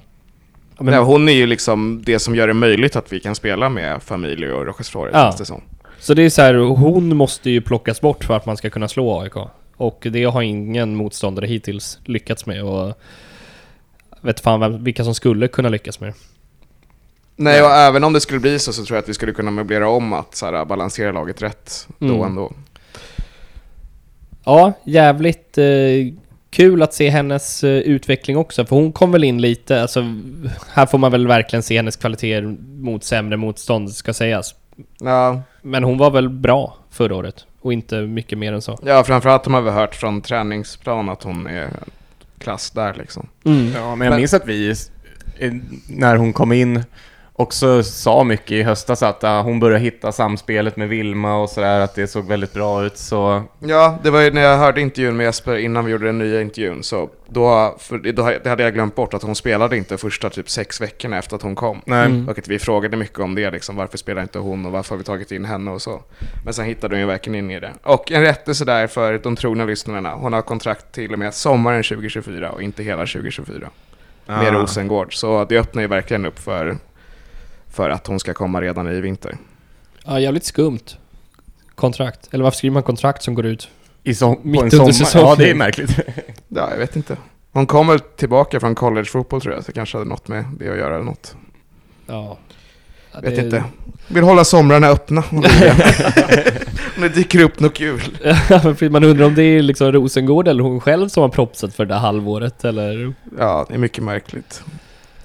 [0.79, 3.69] Men- Nej, hon är ju liksom det som gör det möjligt att vi kan spela
[3.69, 5.35] med Familj och Flores, Ja.
[5.37, 5.61] det som.
[5.99, 8.87] Så det är så här, hon måste ju plockas bort för att man ska kunna
[8.87, 9.33] slå AIK.
[9.75, 12.93] Och det har ingen motståndare hittills lyckats med och...
[14.21, 16.15] vet fan vem, vilka som skulle kunna lyckas med det.
[17.35, 19.51] Nej, och även om det skulle bli så så tror jag att vi skulle kunna
[19.51, 22.21] möblera om att så här, balansera laget rätt då Mm.
[22.27, 22.53] ändå.
[24.43, 25.65] Ja, jävligt eh,
[26.49, 30.03] kul att se hennes eh, utveckling också, för hon kom väl in lite, alltså
[30.73, 34.55] här får man väl verkligen se hennes kvaliteter mot sämre motstånd, ska sägas.
[34.99, 38.79] Ja, Men hon var väl bra förra året, och inte mycket mer än så.
[38.85, 41.69] ja framförallt har vi hört från träningsplan att hon är
[42.37, 43.27] klass där liksom.
[43.45, 43.71] Mm.
[43.75, 44.73] Ja, men jag Men- minns att vi,
[45.87, 46.83] när hon kom in,
[47.39, 51.79] också sa mycket i höstas att ah, hon började hitta samspelet med Vilma och sådär,
[51.79, 52.97] att det såg väldigt bra ut.
[52.97, 56.17] Så Ja, det var ju när jag hörde intervjun med Jesper innan vi gjorde den
[56.17, 56.83] nya intervjun.
[56.83, 60.49] Så då, för då det hade jag glömt bort att hon spelade inte första typ
[60.49, 61.81] sex veckorna efter att hon kom.
[61.85, 62.05] nej.
[62.05, 62.29] Mm.
[62.29, 64.97] Och att vi frågade mycket om det, liksom, varför spelar inte hon och varför har
[64.97, 66.01] vi tagit in henne och så.
[66.45, 67.73] Men sen hittade hon ju verkligen in i det.
[67.83, 70.13] Och en rättelse där för de trogna lyssnarna.
[70.15, 73.69] Hon har kontrakt till och med sommaren 2024 och inte hela 2024
[74.29, 74.51] med Ah.
[74.51, 75.13] Rosengård.
[75.13, 76.77] Så det öppnar ju verkligen upp för,
[77.71, 79.37] för att hon ska komma redan i vinter.
[80.05, 80.79] Ja, jävligt skumt.
[81.75, 82.29] Kontrakt.
[82.31, 83.69] Eller varför skriver man kontrakt som går ut?
[84.03, 84.91] I som, Mitt på en under sommar.
[84.91, 85.27] säsongen.
[85.27, 85.99] Ja, det är märkligt.
[86.47, 87.17] Ja, jag vet inte.
[87.51, 90.77] Hon kommer tillbaka från collegefotboll tror jag, så det kanske hade något med det att
[90.77, 90.95] göra.
[90.95, 91.35] eller Något.
[92.07, 92.37] Ja.
[93.13, 93.63] ja Vet det- inte.
[94.07, 95.23] Vill hålla somrarna öppna.
[95.31, 95.41] om
[97.01, 98.01] det dyker upp något kul.
[98.91, 101.93] Man undrar om det är liksom Rosengård eller hon själv som har propsat för det
[101.93, 103.13] där halvåret eller?
[103.37, 104.63] Ja, det är mycket märkligt.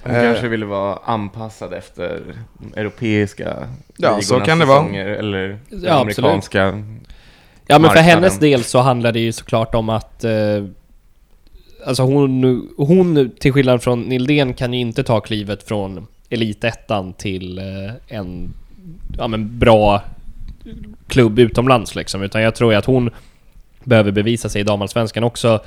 [0.05, 0.21] Hon Eh.
[0.23, 2.21] kanske ville vara anpassad efter
[2.59, 4.95] de europeiska Ja, så kan det vara.
[4.95, 6.19] Eller Ja, absolut.
[6.19, 6.59] amerikanska.
[6.61, 6.79] Ja men
[7.67, 8.03] för Marknaden.
[8.03, 10.31] hennes del så handlar det ju såklart om att eh,
[11.87, 17.57] Alltså hon, hon till skillnad från Nildén kan ju inte ta klivet från elitettan till
[17.57, 18.53] eh, en
[19.17, 20.01] ja, men bra
[21.07, 22.21] klubb utomlands liksom.
[22.23, 23.09] Utan jag tror ju att hon
[23.83, 25.59] behöver bevisa sig i damallsvenskan också.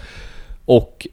[0.65, 1.07] Och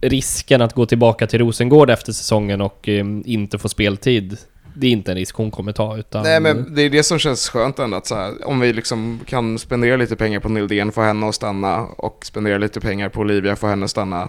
[0.00, 4.38] risken att gå tillbaka till Rosengård efter säsongen och eh, inte få speltid,
[4.74, 6.22] det är inte en risk hon kommer ta utan...
[6.22, 9.20] Nej men det är det som känns skönt ändå att så här, om vi liksom
[9.26, 13.20] kan spendera lite pengar på Nildén, få henne att stanna och spendera lite pengar på
[13.20, 14.28] Olivia, få henne att stanna.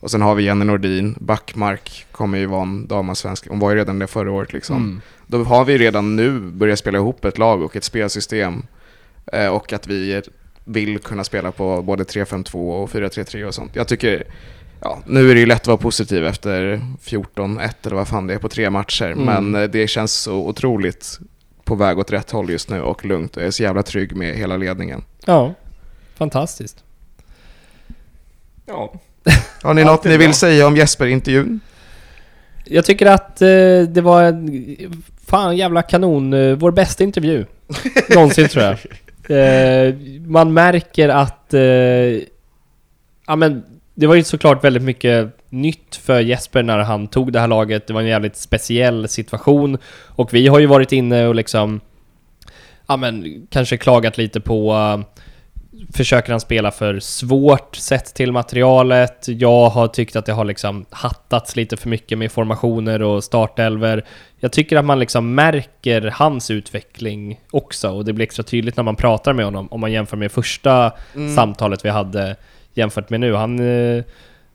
[0.00, 3.76] Och sen har vi Jenny Nordin, Backmark kommer ju vara en damallsvensk, hon var ju
[3.76, 4.76] redan det förra året liksom.
[4.76, 5.00] Mm.
[5.26, 8.62] Då har vi redan nu börjat spela ihop ett lag och ett spelsystem.
[9.32, 10.22] Eh, och att vi
[10.64, 13.76] vill kunna spela på både 3-5-2 och 4-3-3 och sånt.
[13.76, 14.24] Jag tycker,
[14.80, 18.34] ja, nu är det ju lätt att vara positiv efter 14-1 eller vad fan det
[18.34, 19.10] är på tre matcher.
[19.10, 19.24] Mm.
[19.24, 21.18] Men eh, det känns så otroligt
[21.64, 23.36] på väg åt rätt håll just nu och lugnt.
[23.36, 25.04] Jag är så jävla trygg med hela ledningen.
[25.24, 25.54] Ja,
[26.14, 26.84] fantastiskt.
[28.66, 28.92] Ja.
[29.62, 30.34] Har ni något ni vill bra.
[30.34, 31.60] säga om Jesper-intervjun?
[32.64, 33.48] Jag tycker att eh,
[33.88, 37.46] det var en fan jävla kanon, eh, vår bästa intervju
[38.14, 38.78] någonsin tror jag.
[39.28, 39.94] Eh,
[40.26, 41.62] man märker att, eh,
[43.26, 43.64] ja men
[43.98, 47.86] det var ju såklart väldigt mycket nytt för Jesper när han tog det här laget.
[47.86, 51.80] Det var en jävligt speciell situation och vi har ju varit inne och liksom,
[52.86, 55.22] ja men kanske klagat lite på eh,
[55.92, 59.24] Försöker han spela för svårt sett till materialet?
[59.26, 64.04] Jag har tyckt att det har liksom hattats lite för mycket med formationer och startelver.
[64.40, 68.84] Jag tycker att man liksom märker hans utveckling också och det blir extra tydligt när
[68.84, 70.92] man pratar med honom om man jämför med första
[71.34, 72.36] samtalet vi hade
[72.78, 73.34] jämfört med nu.
[73.34, 74.04] Han, eh,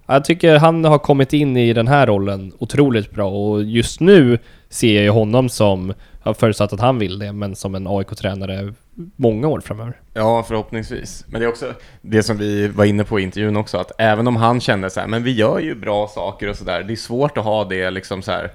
[0.05, 4.39] jag tycker han har kommit in i den här rollen otroligt bra och just nu
[4.69, 5.87] ser jag ju honom som,
[6.23, 8.73] jag har förutsatt att han vill det, men som en AIK-tränare
[9.15, 9.93] många år framöver.
[10.13, 11.25] Ja, förhoppningsvis.
[11.27, 14.27] Men det är också det som vi var inne på i intervjun också, att även
[14.27, 16.95] om han kände så här, men vi gör ju bra saker och sådär, det är
[16.95, 18.51] svårt att ha det liksom så här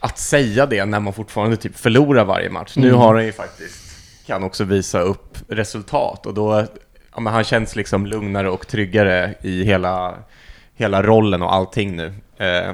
[0.00, 2.72] att säga det när man fortfarande typ förlorar varje match.
[2.76, 3.00] Nu Mm.
[3.00, 3.84] har han ju faktiskt,
[4.26, 6.66] kan också visa upp resultat och då,
[7.14, 10.14] ja men han känns liksom lugnare och tryggare i hela,
[10.74, 12.12] hela rollen och allting nu.
[12.36, 12.72] Eh,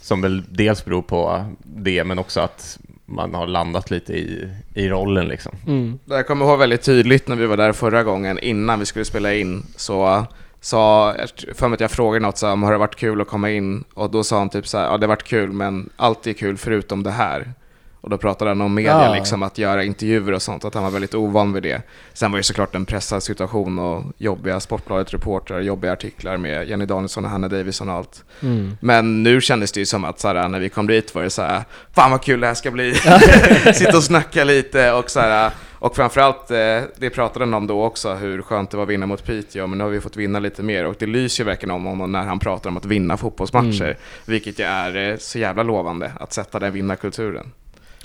[0.00, 4.88] som väl dels beror på det, men också att man har landat lite i, i
[4.88, 5.52] rollen liksom.
[5.66, 5.98] Mm.
[6.04, 9.34] Jag kommer ihåg väldigt tydligt när vi var där förra gången innan vi skulle spela
[9.34, 10.26] in så
[10.60, 11.14] sa,
[11.54, 13.84] för mig att jag frågade något så här, har det varit kul att komma in
[13.94, 16.32] och då sa han typ så här, ja det har varit kul men allt är
[16.32, 17.52] kul förutom det här.
[18.00, 19.14] Och då pratade han om media, Ja.
[19.14, 21.82] liksom att göra intervjuer och sånt, att han var väldigt ovan vid det.
[22.12, 27.24] Sen var det såklart en pressad situation och jobbiga Sportbladet-reportrar, jobbiga artiklar med Jenny Danielsson
[27.24, 28.24] och Hanna Davison och allt.
[28.42, 28.76] Mm.
[28.80, 31.30] Men nu kändes det ju som att så här, när vi kom dit var det
[31.30, 31.62] så här,
[31.94, 32.94] fan vad kul det här ska bli.
[33.74, 36.56] Sitta och snacka lite och så här, och framförallt, eh,
[36.96, 39.78] det pratade han om då också, hur skönt det var att vinna mot Piteå, men
[39.78, 42.22] nu har vi fått vinna lite mer och det lyser ju verkligen om honom när
[42.24, 43.96] han pratar om att vinna fotbollsmatcher, Mm.
[44.26, 47.52] vilket ju är eh, så jävla lovande, att sätta den vinnarkulturen.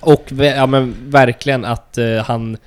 [0.06, 2.58] Och ja, men verkligen att eh, han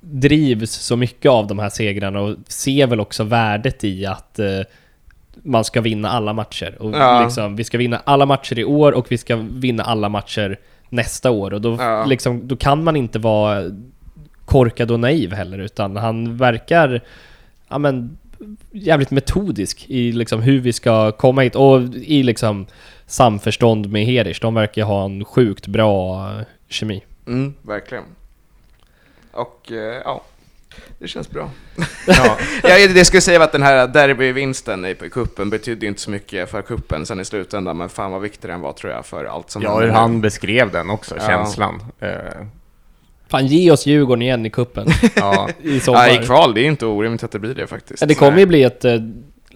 [0.00, 4.46] drivs så mycket av de här segrarna och ser väl också värdet i att eh,
[5.42, 6.76] man ska vinna alla matcher.
[6.82, 7.22] Och Ja.
[7.24, 11.30] liksom, vi ska vinna alla matcher i år och vi ska vinna alla matcher nästa
[11.30, 11.54] år.
[11.54, 12.04] Och då, Ja.
[12.06, 13.64] liksom, då kan man inte vara
[14.44, 17.00] korkad och naiv heller, utan han verkar
[17.68, 18.18] ja, men,
[18.72, 21.54] jävligt metodisk i liksom, hur vi ska komma hit.
[21.56, 22.66] Och i liksom
[23.08, 24.40] samförstånd med Herish.
[24.40, 27.04] De verkar ha en sjukt bra eh, kemi.
[27.26, 28.04] Mm, verkligen.
[29.32, 30.22] Och eh, ja,
[30.98, 31.50] det känns bra.
[32.06, 36.50] Ja, Ja, det skulle säga att den här derbyvinsten i kuppen betydde inte så mycket
[36.50, 39.50] för kuppen sen i slutändan, men fan vad viktig den var tror jag för allt
[39.50, 41.26] som ja hur han beskrev den också, Ja.
[41.26, 41.82] känslan.
[42.00, 42.10] Eh,
[43.30, 45.48] Fan, ge oss Djurgården igen i kuppen ja.
[45.62, 46.08] i sommar.
[46.08, 48.00] Ja, i kval, det är inte orimligt att det blir det faktiskt.
[48.00, 48.84] Ja, det kommer ju bli ett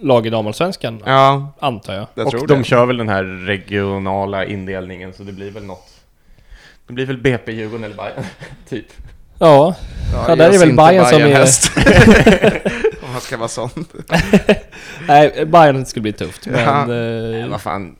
[0.03, 2.07] lag i damallsvenskan, Ja, antar jag.
[2.15, 2.53] jag och det.
[2.55, 5.89] de kör väl den här regionala indelningen, så det blir väl något.
[6.87, 8.23] Det blir väl BP, Djurgården eller Bayern
[8.69, 8.85] typ.
[9.39, 9.75] Ja,
[10.27, 11.71] Ja, där jag är väl Bayern som är- häst.
[13.03, 13.69] Om man ska vara sån.
[15.07, 16.59] nej, Bayern skulle bli tufft, men...
[16.89, 16.95] Ja.
[17.41, 17.95] Eh, vad fan.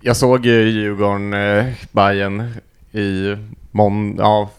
[0.00, 2.54] Jag såg ju Djurgården, eh, Bayern
[2.92, 3.36] i
[3.70, 4.50] mån ja,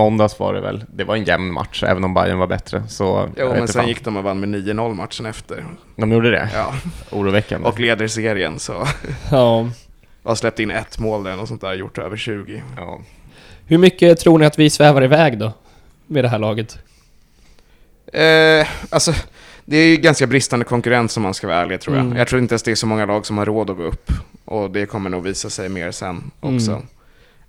[0.00, 0.84] måndags var det väl.
[0.94, 2.82] Det var en jämn match, även om Bayern var bättre.
[2.88, 3.88] Så Jo, men sen fan.
[3.88, 5.64] gick de och vann med 9-0 matchen efter.
[5.96, 6.48] De gjorde det?
[6.54, 6.74] Ja,
[7.10, 7.68] Oroväckande.
[7.68, 8.86] och leder serien så.
[9.30, 9.68] ja.
[10.22, 12.62] Har släppt in ett mål där och sånt där, gjort över 20.
[12.76, 13.00] ja.
[13.66, 15.52] Hur mycket tror ni att vi svävar iväg då?
[16.06, 16.78] Med det här laget?
[18.12, 19.12] Eh, alltså,
[19.64, 22.04] det är ju ganska bristande konkurrens om man ska vara ärlig tror jag.
[22.06, 22.18] Mm.
[22.18, 24.10] Jag tror inte ens det är så många lag som har råd att gå upp.
[24.44, 26.70] Och det kommer nog visa sig mer sen också.
[26.70, 26.86] Mm.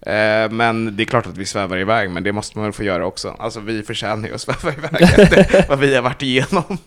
[0.06, 2.84] Eh, men det är klart att vi svävar iväg, men det måste man väl få
[2.84, 3.36] göra också.
[3.40, 6.78] Alltså vi förtjänar ju att sväva iväg efter vad vi har varit igenom.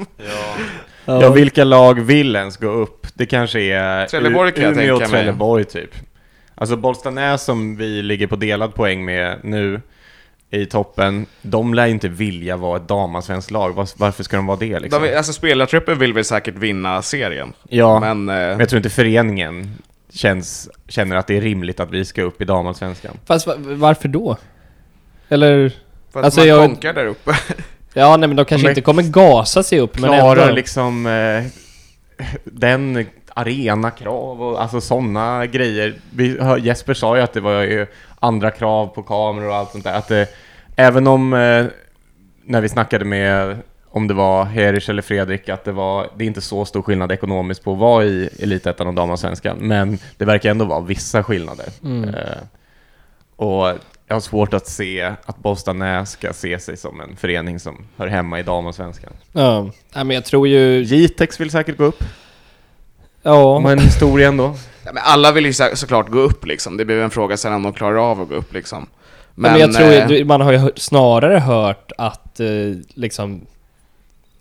[1.05, 3.07] Ja, vilka lag vill ens gå upp?
[3.15, 5.09] Det kanske är Trelleborg kan jag Umeå tänka och mig.
[5.21, 5.91] Trelleborg typ.
[6.55, 9.81] Alltså Bollstanäs som vi ligger på delad poäng med nu
[10.51, 13.75] i toppen, de lär inte vilja vara ett damallsvenskt lag.
[13.75, 15.03] Var- Varför ska de vara det liksom?
[15.03, 17.53] De, alltså spelartruppen vill väl säkert vinna serien.
[17.69, 19.75] ja, Men, eh, men jag tror inte föreningen
[20.15, 23.17] känns, känner att det är rimligt att vi ska upp i damallsvenskan.
[23.27, 24.37] Fast va- varför då?
[25.29, 25.73] Eller?
[26.13, 27.31] för att alltså, man jag- konkar där uppe.
[27.97, 30.55] Ja, nej men de kanske Men- inte kommer gasa sig upp, men Klarar ändå.
[30.55, 31.45] liksom eh,
[32.45, 35.95] den arenakrav och alltså sådana grejer.
[36.11, 37.87] Vi, Jesper sa ju att det var ju
[38.21, 39.95] andra krav på kameror och allt sånt där.
[39.95, 40.29] Att det,
[40.77, 41.67] även om, eh,
[42.45, 43.57] när vi snackade med
[43.95, 47.13] om det var Herish eller Fredrik, att det var, det är inte så stor skillnad
[47.13, 51.67] ekonomiskt på att vara i Elitettan och damallsvenskan, men det verkar ändå vara vissa skillnader.
[51.85, 52.09] Mm.
[52.09, 52.39] Eh,
[53.37, 53.67] och
[54.07, 58.07] jag har svårt att se att Bollstanäs ska se sig som en förening som hör
[58.07, 59.13] hemma i damallsvenskan.
[59.33, 60.83] Ja, men jag tror ju...
[60.83, 62.05] Jitex vill säkert gå upp.
[63.23, 63.33] Ja.
[63.33, 64.55] De har en historia ändå.
[64.85, 66.77] Ja, men alla vill ju så, såklart gå upp liksom.
[66.77, 68.87] Det blir en fråga sen om de klarar av att gå upp liksom.
[69.35, 72.47] Men, men jag tror eh, ju, man har ju snarare hört att eh,
[72.95, 73.47] liksom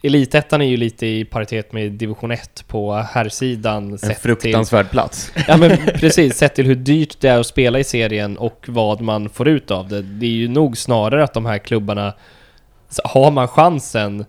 [0.05, 4.17] Elitettan är ju lite i paritet med division 1 på herrsidan En sett till...
[4.17, 5.31] fruktansvärd plats.
[5.47, 9.01] Ja men precis, sett till hur dyrt det är att spela i serien och vad
[9.01, 10.01] man får ut av det.
[10.01, 12.13] Det är ju nog snarare att de här klubbarna,
[13.03, 14.25] har man chansen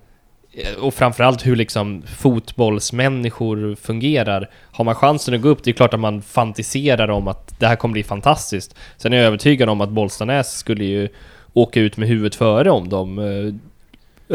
[0.52, 4.50] eh, och framförallt hur liksom fotbollsmänniskor fungerar.
[4.72, 7.66] Har man chansen att gå upp, det är klart att man fantiserar om att det
[7.66, 8.74] här kommer bli fantastiskt.
[8.96, 11.08] Sen är jag övertygad om att Bollstanäs skulle ju
[11.52, 13.54] åka ut med huvudet före om de eh,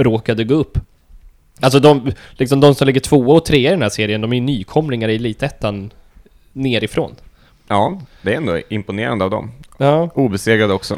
[0.01, 0.77] råkade gå upp.
[1.59, 4.35] Alltså de, liksom de som ligger tvåa och trea i den här serien, de är
[4.37, 5.91] ju nykomlingar i Elitettan
[6.53, 7.15] nerifrån.
[7.67, 9.51] Ja, det är ändå imponerande av dem.
[9.77, 10.09] Ja.
[10.13, 10.97] Obesegrade också.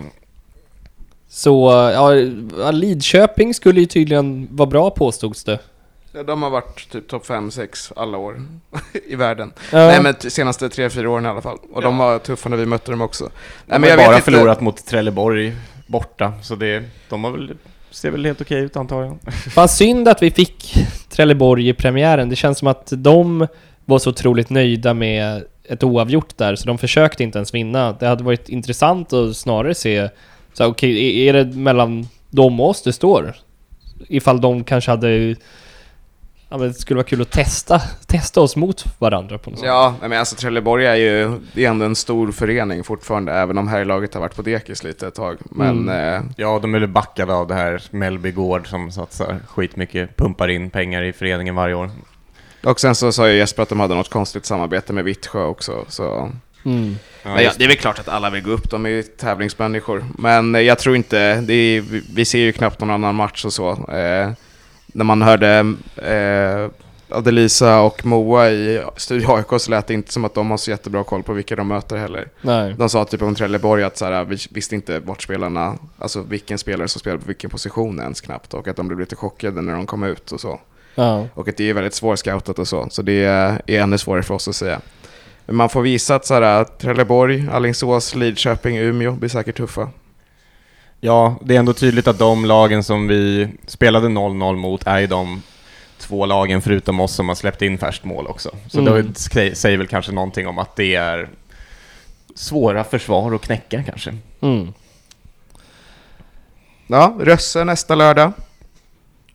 [1.30, 2.16] Så, ja,
[2.64, 5.60] ja, Lidköping skulle ju tydligen vara bra påstods det.
[6.14, 8.42] Ja, de har varit typ topp 5-6 alla år
[9.08, 9.54] i världen.
[9.72, 9.78] Ja.
[9.78, 11.58] Nej men senaste 3-4 åren i alla fall.
[11.74, 13.24] Och de var tuffa när vi mötte dem också.
[13.24, 13.32] De
[13.66, 15.56] Nej, men har jag bara vet inte- förlorat mot Trelleborg
[15.88, 17.54] borta, så det, de har väl,
[17.92, 19.18] ser väl helt okej ut antar jag.
[19.34, 20.76] Fan synd att vi fick
[21.10, 22.30] Trelleborg i premiären.
[22.30, 23.48] Det känns som att de
[23.86, 27.92] var så otroligt nöjda med ett oavgjort där, så de försökte inte ens vinna.
[28.00, 30.10] Det hade varit intressant att snarare se,
[30.54, 33.36] så okej, okay, är det mellan dem och oss det står?
[34.08, 35.36] Ifall de kanske hade...
[36.52, 39.68] Ja, men det skulle vara kul att testa, testa oss mot varandra på något sätt.
[39.68, 43.68] Ja, men alltså Trelleborg är ju, det är ändå en stor förening fortfarande, även om
[43.68, 45.38] herrlaget har varit på dekis lite ett tag.
[45.52, 50.48] Men eh, Ja, de är backade av det här Mellby Gård som satsar skitmycket, pumpar
[50.48, 51.90] in pengar i föreningen varje år.
[52.64, 55.86] och sen så sa ju Jesper att de hade något konstigt samarbete med Vittsjö också.
[55.88, 56.32] Så.
[56.66, 56.96] Mm.
[57.24, 60.06] Ja, det är väl klart att alla vill gå upp, de är ju tävlingsmänniskor.
[60.18, 63.46] Men eh, jag tror inte, det är, vi- vi ser ju knappt någon annan match
[63.46, 63.70] och så.
[63.92, 64.30] Eh,
[64.92, 66.72] när man hörde eh,
[67.10, 70.72] Adelisa och Moa i Studio AIK så lät det inte som att de har så
[70.72, 72.28] jättebra koll på vilka de möter heller.
[72.42, 72.76] Nej.
[72.78, 76.58] De sa typ om Trelleborg att så här, vi visste inte vart spelarna, alltså vilken
[76.58, 79.74] spelare som spelade på vilken position ens knappt och att de blev lite chockade när
[79.74, 80.60] de kom ut och så.
[80.96, 81.28] Ja.
[81.34, 82.88] Och att det är väldigt svårscoutat och så.
[82.90, 84.82] Så det är ännu svårare för oss att säga.
[85.46, 89.90] Men man får visa att så här, Trelleborg, Alingsås, Lidköping, Umeå blir säkert tuffa.
[91.04, 95.08] Ja, det är ändå tydligt att de lagen som vi spelade 0-0 mot är ju
[95.08, 95.42] de
[95.98, 98.50] två lagen förutom oss som har släppt in färskt mål också.
[98.70, 99.14] Så Mm.
[99.34, 101.30] det säger väl kanske någonting om att det är
[102.36, 104.14] svåra försvar att knäcka kanske.
[104.42, 104.74] Mm.
[106.88, 108.32] Ja, Rösse nästa lördag.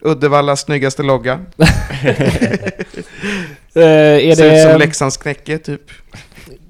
[0.01, 1.41] Uddevallas snyggaste logga.
[3.75, 5.81] Eh, är, Ser ut som det, Leksands knäcke typ.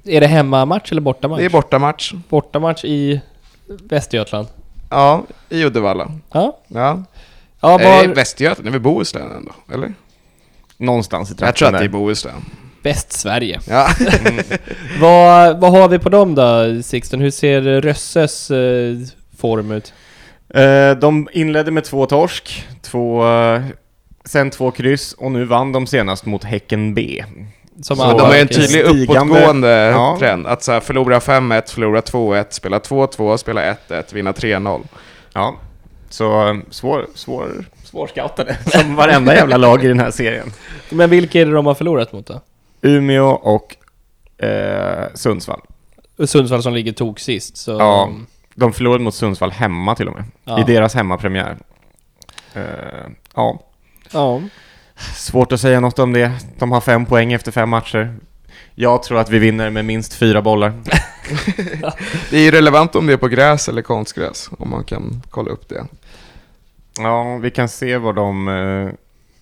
[0.05, 1.39] är det hemmamatch eller bortamatch?
[1.39, 2.13] Det är bortamatch.
[2.29, 3.21] Bortamatch i
[3.67, 4.49] Västergötland.
[4.91, 6.13] Ja, i Uddevalla.
[6.33, 6.59] Ja.
[6.69, 7.03] Ja.
[7.61, 8.67] Ja, var Västergötland?
[8.67, 9.53] Det är väl Bohuslän ändå?
[9.75, 9.95] Eller?
[10.77, 11.89] Någonstans i trakten Jag tror att det är.
[11.89, 12.45] Bohuslän.
[12.83, 13.61] Västsverige.
[13.69, 13.89] Ja.
[15.01, 17.21] Vad, vad har vi på dem då, Sixten?
[17.21, 18.97] Hur ser Rösses eh,
[19.39, 19.93] form ut?
[20.49, 23.63] Eh, de inledde med två torsk, två, eh,
[24.25, 27.25] sen två kryss och nu vann de senast mot Häcken B.
[27.83, 30.17] Som Så de har en tydlig uppåtgående Ja.
[30.19, 30.47] trend.
[30.47, 34.83] Att så här, förlora 5-1, förlora 2-1, spela 2-2, spela 1-1, vinna 3-0.
[35.33, 35.57] Ja,
[36.09, 40.53] så eh, svår, svår, svårscoutade som varenda jävla lag i den här serien.
[40.91, 42.41] Men vilka är det de har förlorat mot då?
[42.83, 43.77] Umeå och
[44.47, 45.61] eh, Sundsvall.
[46.27, 47.71] Sundsvall som ligger tok sist, så...
[47.71, 48.11] Ja.
[48.55, 50.25] De förlorade mot Sundsvall hemma till och med.
[50.45, 50.61] Ja.
[50.61, 51.57] I deras hemmapremiär.
[52.55, 52.63] Eh,
[53.35, 53.61] ja,
[54.13, 54.41] ja.
[55.15, 56.33] Svårt att säga något om det.
[56.59, 58.15] De har fem poäng efter fem matcher.
[58.75, 60.73] Jag tror att vi vinner med minst fyra bollar.
[62.31, 65.51] Det är ju relevant om det är på gräs eller konstgräs, om man kan kolla
[65.51, 65.87] upp det.
[66.99, 68.93] Ja, vi kan se var de eh,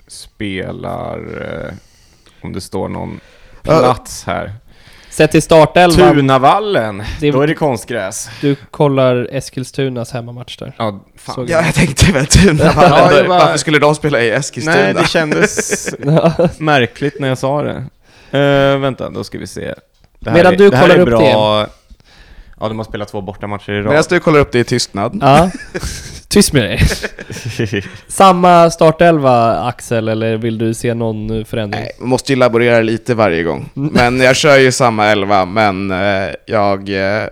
[0.07, 1.75] spelar, eh,
[2.41, 3.21] om det står någon
[3.63, 4.53] plats här.
[5.15, 8.29] Sett till startelvan, Tunavallen, Det- då är det konstgräs.
[8.41, 10.73] du kollar Eskilstunas hemmamatch där.
[10.79, 11.47] Ja, fan.
[11.49, 12.65] Ja, jag tänkte väl Tuna.
[12.65, 14.77] Ja, jag bara- Varför skulle de spela i Eskilstuna?
[14.77, 15.89] Nej, det kändes
[16.59, 17.85] märkligt när jag sa det.
[18.39, 19.75] Eh, vänta, då ska vi se.
[20.21, 21.67] Det Medan är, du det här kollar är upp bra.
[22.61, 24.07] Ja, de har spelat två bortamatcher i Medan rad.
[24.09, 25.19] du kollar upp det i tystnad.
[25.23, 25.51] Ja.
[26.35, 26.81] Tyst med dig.
[28.07, 31.83] Samma startelva, Axel, eller vill du se någon förändring?
[31.83, 33.71] Nej, man måste ju laborera lite varje gång.
[33.75, 36.89] Men jag kör ju samma elva, men eh, jag...
[36.89, 37.29] Eh,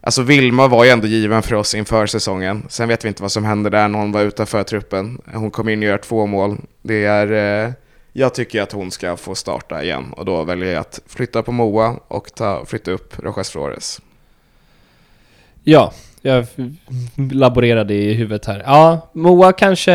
[0.00, 2.66] alltså Vilma var ju ändå given för oss inför säsongen.
[2.68, 5.20] Sen vet vi inte vad som hände där när hon var utanför truppen.
[5.34, 6.56] Hon kom in och gör två mål.
[6.82, 7.64] Det är...
[7.66, 7.72] Eh,
[8.12, 11.52] jag tycker att hon ska få starta igen och då väljer jag att flytta på
[11.52, 14.00] Moa och ta, flytta upp Rojas Flores.
[15.64, 15.92] Ja,
[16.22, 16.44] jag
[17.32, 18.62] laborerade i huvudet här.
[18.66, 19.92] Ja, Moa kanske...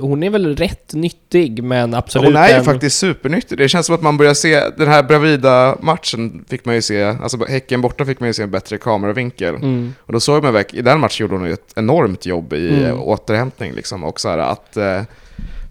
[0.00, 3.58] Hon är väl rätt nyttig, men absolut Hon är ju en- faktiskt supernyttig.
[3.58, 7.44] Det känns som att man börjar se, den här Bravida-matchen fick man ju se, alltså
[7.48, 9.54] Häcken borta fick man ju se en bättre kameravinkel.
[9.54, 9.94] Mm.
[10.00, 12.68] Och då såg man verk, i den matchen gjorde hon ju ett enormt jobb i
[12.68, 12.84] Mm.
[12.84, 13.00] mm.
[13.00, 14.04] återhämtning liksom.
[14.04, 15.02] Och så här att, eh,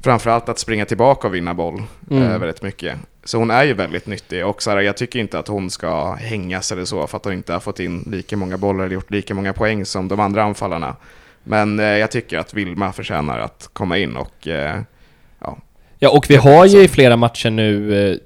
[0.04, 2.24] framförallt att springa tillbaka och vinna boll Mm.
[2.24, 2.96] eh, väldigt mycket.
[3.26, 6.14] Så hon är ju väldigt nyttig och så här, jag tycker inte att hon ska
[6.14, 9.12] hängas eller så för att hon inte har fått in lika många bollar eller gjort
[9.12, 10.96] lika många poäng som de andra anfallarna.
[11.44, 14.82] Men eh, jag tycker att Vilma förtjänar att komma in och eh,
[16.00, 18.18] Ja, och vi har ju i flera matcher nu, eh,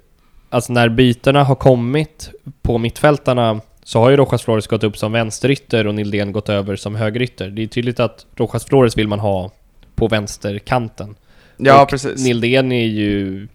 [0.50, 2.30] alltså när bytena har kommit
[2.62, 6.76] på mittfältarna så har ju Rojas Flores gått upp som vänsterytter och Nildén gått över
[6.76, 7.50] som högerytter.
[7.50, 9.50] Det är tydligt att Rojas Flores vill man ha
[9.94, 11.14] på vänsterkanten.
[11.56, 12.24] ja och precis.
[12.24, 13.48] Nildén är ju...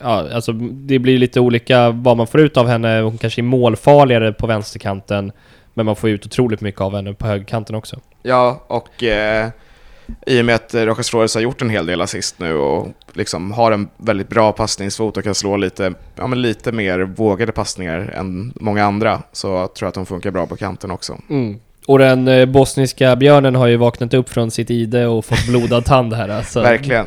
[0.00, 3.00] Ja, alltså det blir lite olika vad man får ut av henne.
[3.00, 5.32] Hon kanske är målfarligare på vänsterkanten,
[5.74, 8.00] men man får ut otroligt mycket av henne på högerkanten också.
[8.22, 9.48] Ja, och eh,
[10.26, 13.52] i och med att Rojas Flores har gjort en hel del assist nu och liksom
[13.52, 17.98] har en väldigt bra passningsfot och kan slå lite, ja, men lite mer vågade passningar
[17.98, 21.18] än många andra så jag tror jag att hon funkar bra på kanten också.
[21.30, 21.60] Mm.
[21.86, 25.84] Och den eh, bosniska björnen har ju vaknat upp från sitt ide och fått blodad
[25.84, 26.60] tand här alltså.
[26.60, 27.06] Verkligen.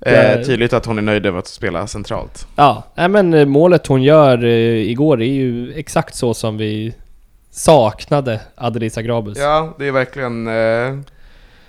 [0.00, 2.46] Eh, tydligt att hon är nöjd över att spela centralt.
[2.56, 6.94] Ja, nej men eh, målet hon gör eh, igår är ju exakt så som vi
[7.50, 9.38] saknade Adelisa Grabus.
[9.38, 10.98] Ja, det är verkligen eh,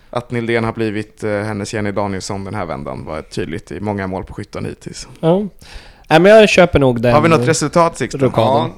[0.09, 4.07] att Nildén har blivit eh, hennes Jenny Danielsson den här vändan var tydligt i många
[4.07, 5.07] mål på skyttan hittills.
[5.19, 5.47] Ja.
[6.09, 7.13] Nej men jag köper nog den.
[7.13, 8.31] Har vi något resultat Sixten?
[8.35, 8.69] Ja.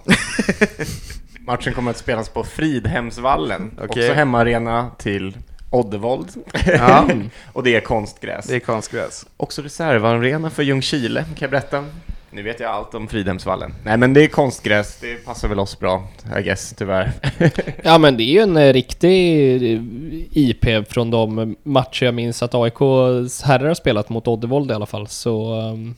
[1.40, 3.86] Matchen kommer att spelas på Fridhemsvallen, Okej.
[3.88, 5.38] också hemmaarena till
[5.70, 6.28] Oddevold.
[6.66, 7.10] Ja,
[7.54, 8.46] och det är konstgräs.
[8.48, 9.26] det är konstgräs.
[9.38, 11.86] Också reservarena för Ljungskile, kan jag berätta.
[12.32, 13.74] Nu vet jag allt om Fridhemsvallen.
[13.84, 16.08] Nej men det är konstgräs, det passar väl oss bra,
[16.40, 17.12] I guess, tyvärr.
[17.84, 19.82] Ja men det är ju en eh, riktig eh,
[20.32, 24.86] IP från de matcher jag minns att AIKs herrar har spelat mot Oddevold i alla
[24.86, 25.54] fall, så...
[25.62, 25.96] ehm,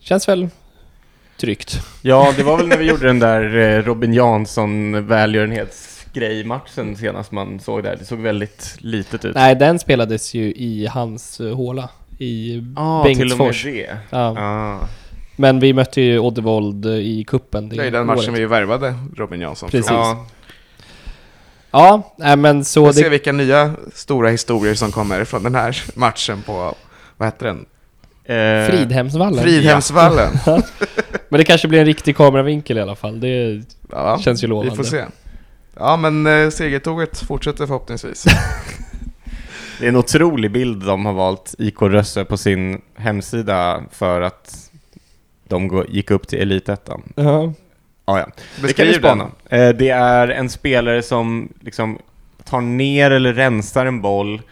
[0.00, 0.48] känns väl
[1.36, 1.80] tryggt.
[2.02, 6.44] ja, det var väl när vi gjorde den där eh, Robin Jansson välgörenhets grej i
[6.44, 7.96] matchen senast man såg det.
[7.98, 9.34] Det såg väldigt litet ut.
[9.34, 11.88] Nej, den spelades ju i hans uh, håla.
[12.18, 13.64] I ah, till och med Bengtsfors.
[13.64, 13.96] det.
[14.10, 14.38] Ja.
[14.38, 14.78] Ah.
[15.36, 19.40] Men vi mötte ju Oddevold eh, i kuppen Det är den matchen vi värvade Robin
[19.40, 19.88] Jansson Precis.
[19.88, 19.98] från.
[21.70, 23.08] Ja, Ja, men så Vi får se det...
[23.08, 26.74] vilka nya stora historier som kommer från den här matchen på,
[27.16, 27.66] vad heter den?
[28.24, 29.42] eh, Fridhemsvallen.
[29.44, 30.30] Fridhemsvallen.
[31.28, 33.20] Men det kanske blir en riktig kameravinkel i alla fall.
[33.20, 34.76] Det Ja, känns ju vi lovande.
[34.76, 35.04] får se.
[35.76, 38.24] Ja, men eh, segertåget fortsätter förhoppningsvis.
[39.78, 44.70] Det är en otrolig bild de har valt IK Rösse på sin hemsida för att
[45.48, 47.12] de gick upp till Elitettan.
[47.14, 47.52] Ja.
[48.04, 48.24] Ah, ja.
[48.26, 49.30] Det kan vi Beskriv spana.
[49.48, 49.60] den.
[49.60, 51.98] Eh, Det är en spelare som liksom
[52.44, 54.42] tar ner eller rensar en boll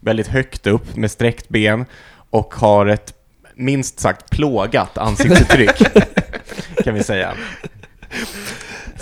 [0.00, 1.84] väldigt högt upp med sträckt ben
[2.30, 3.14] och har ett
[3.54, 5.82] minst sagt plågat ansiktsuttryck.
[6.84, 7.34] kan vi säga.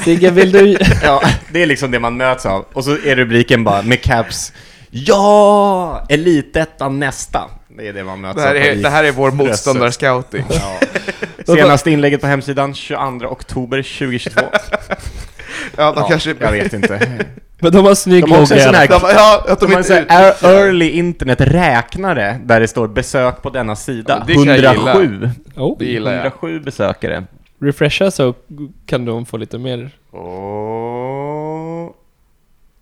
[0.05, 0.77] Sigge, vill du...
[1.03, 1.23] Ja,
[1.53, 2.65] det är liksom det man möts av.
[2.73, 4.53] Och så är rubriken bara med caps
[4.91, 6.07] Ja!
[6.09, 7.51] Elitettan nästa.
[7.79, 8.57] Det är det man möts Det här av.
[8.57, 10.45] är, det här är vår motståndarscouting.
[10.51, 10.79] Ja.
[11.55, 14.41] Senaste inlägget på hemsidan 22 oktober 2022.
[15.77, 16.35] Ja, de Ja, kanske...
[16.41, 17.01] jag vet inte.
[17.59, 18.89] Men de har snygg De har också logga en sån här-.
[18.89, 22.69] De, ja, att de, De har en inte här utnyttjar- early internet räknare där det
[22.69, 24.17] står besök på denna sida.
[24.19, 24.93] Ja, det kan jag gilla.
[24.95, 25.31] 107.
[25.57, 26.19] Oh, Det gillar jag.
[26.21, 27.25] 107 besökare.
[27.61, 28.35] Refresha så
[28.87, 29.91] kan de få lite mer...
[30.11, 31.97] Och...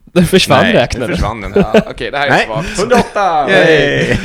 [0.04, 1.10] Den försvann Nej, nu räknaren.
[1.12, 1.52] försvann den.
[1.56, 2.78] Ja, Okej, det här är Nej, svagt.
[2.78, 3.46] 108!
[3.50, 4.14] Yay.
[4.14, 4.16] Hey.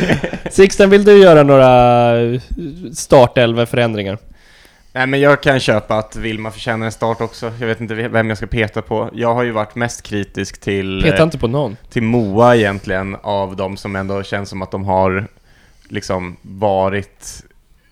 [0.51, 2.13] Sixten, vill du göra några
[2.93, 4.17] startelva-förändringar?
[4.95, 7.53] Nej men jag kan köpa att Vilma förtjänar en start också.
[7.59, 9.09] Jag vet inte vem jag ska peta på.
[9.13, 11.77] Jag har ju varit mest kritisk till, Peta eh, inte på någon.
[11.89, 15.27] till Moa egentligen, av de som ändå känns som att de har
[15.89, 17.43] liksom varit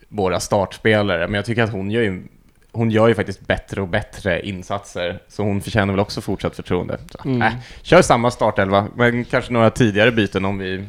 [0.09, 1.28] våra startspelare.
[1.28, 2.24] Men jag tycker att hon gör ju,
[2.72, 6.97] hon gör ju faktiskt bättre och bättre insatser, så hon förtjänar väl också fortsatt förtroende.
[7.11, 7.41] Så, Mm.
[7.41, 10.84] äh, kör samma startelva, men kanske några tidigare byten om vi...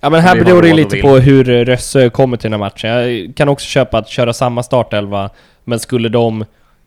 [0.00, 2.90] Ja men här beror det lite på hur Rösse kommer till den här matchen.
[2.90, 5.30] Jag kan också köpa att köra samma startelva,
[5.64, 6.44] men skulle de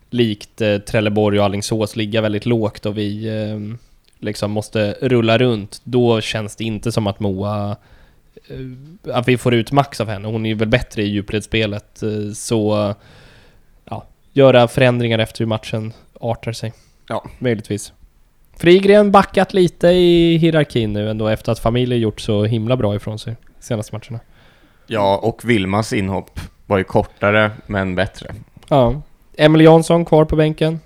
[0.09, 3.77] likt eh, Trelleborg och Alingsås ligga väldigt lågt och vi eh,
[4.19, 7.75] liksom måste rulla runt, då känns det inte som att Moa
[8.49, 10.27] eh, att vi får ut max av henne.
[10.27, 12.95] Hon är ju väl bättre i djupledsspelet, eh, så
[14.35, 16.73] göra förändringar efter hur matchen artar sig.
[17.07, 17.25] Ja.
[17.39, 17.93] Möjligtvis.
[18.57, 23.19] Frigren backat lite i hierarkin nu ändå efter att familjen gjort så himla bra ifrån
[23.19, 24.19] sig senaste matcherna.
[24.87, 28.35] Ja, och Vilmas inhopp var ju kortare, men bättre.
[28.67, 29.01] Ja.
[29.37, 30.79] Emil Jansson kvar på bänken?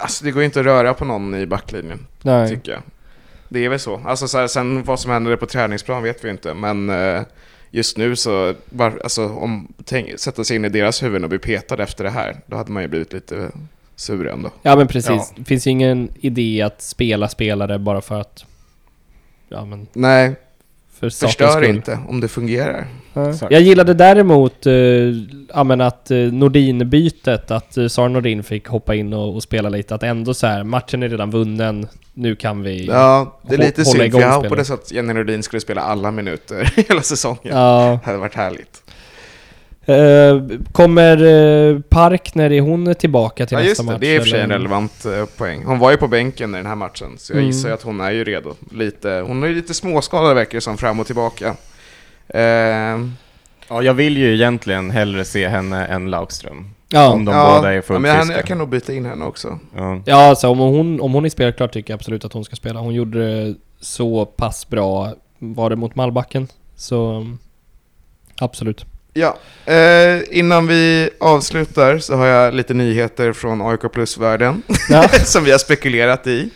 [0.00, 2.48] Alltså det går ju inte att röra på någon i backlinjen, Nej.
[2.48, 2.82] tycker jag.
[3.48, 4.00] Det är väl så.
[4.04, 7.22] Alltså så här, sen vad som händer på träningsplan vet vi inte, men eh,
[7.74, 11.38] just nu så, var, alltså om, tänk, sätta sig in i deras huvuden och bli
[11.38, 13.50] petad efter det här, då hade man ju blivit lite
[13.96, 14.50] sur ändå.
[14.62, 15.10] Ja men precis.
[15.10, 15.28] Ja.
[15.36, 18.44] Det finns ju ingen idé att spela spelare bara för att...
[19.48, 20.34] Ja men Nej,
[21.04, 21.76] för sakens förstör skull.
[21.76, 22.86] inte om det fungerar.
[23.14, 23.34] Ja.
[23.50, 29.12] Jag gillade däremot, eh, men att eh, Nordin-bytet, att eh, Sara Nordin fick hoppa in
[29.12, 32.86] och, och spela lite, att ändå så här, matchen är redan vunnen, nu kan vi...
[32.86, 36.10] Ja, det är lite hålla synd, för jag hoppades att Jenny Rhodin skulle spela alla
[36.10, 37.40] minuter hela säsongen.
[37.42, 37.98] Ja.
[38.02, 38.83] Det hade varit härligt.
[39.86, 44.00] Eh, kommer uh, Parkner, är hon tillbaka till Ja nästa just det, match?
[44.00, 45.64] det är i och för sig en relevant eh, poäng.
[45.64, 47.46] Hon var ju på bänken i den här matchen, så jag Mm.
[47.46, 48.54] gissar att hon är ju redo.
[48.72, 51.56] Lite, hon är ju lite småskadad verkar det som, fram och tillbaka.
[52.28, 52.98] Eh,
[53.68, 56.70] Ja, jag vill ju egentligen hellre se henne än Laukström.
[56.88, 57.12] Ja.
[57.12, 59.24] Om de ja, båda är ja, fullt men jag, jag kan nog byta in henne
[59.24, 59.58] också.
[59.76, 60.00] Ja.
[60.04, 62.80] Ja, alltså om hon, om hon är spelklar tycker jag absolut att hon ska spela.
[62.80, 66.48] Hon gjorde det så pass bra, var det mot Malbacken?
[66.76, 67.38] Så mm,
[68.38, 68.84] absolut.
[69.14, 69.36] Ja,
[69.72, 75.08] eh, innan vi avslutar så har jag lite nyheter från AIK Plus-världen Ja.
[75.24, 76.50] som vi har spekulerat i.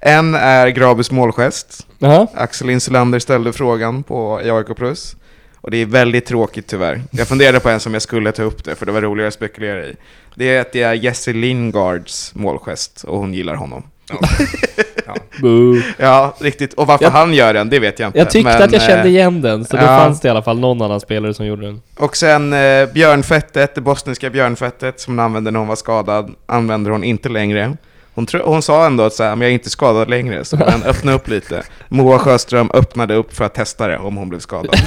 [0.00, 1.86] En är Grabus målgest.
[1.98, 2.26] Jaha.
[2.34, 5.16] Axel Insulander ställde frågan på i AIK Plus.
[5.60, 7.02] Och det är väldigt tråkigt tyvärr.
[7.10, 9.34] Jag funderade på en som jag skulle ta upp det, för det var roligare att
[9.34, 9.96] spekulera i.
[10.34, 13.82] Det är att det är Jesse Lingards målgest, och hon gillar honom.
[14.10, 14.18] Boo.
[15.98, 16.74] Ja, riktigt.
[16.74, 18.18] Och varför Jag- han gör den, det vet jag inte.
[18.18, 19.86] Jag tyckte Men, att jag kände eh, igen den, så då ja.
[19.86, 21.82] fanns det i alla fall någon annan spelare som gjorde den.
[21.96, 26.90] Och sen eh, björnfettet, det bostniska björnfettet som hon använde när hon var skadad, använder
[26.90, 27.76] hon inte längre.
[28.14, 30.56] Hon, tro, hon sa ändå att så här, men jag är inte skadad längre, så
[30.56, 31.62] men öppna upp lite.
[31.88, 34.76] Moa Sjöström öppnade upp för att testa det om hon blev skadad.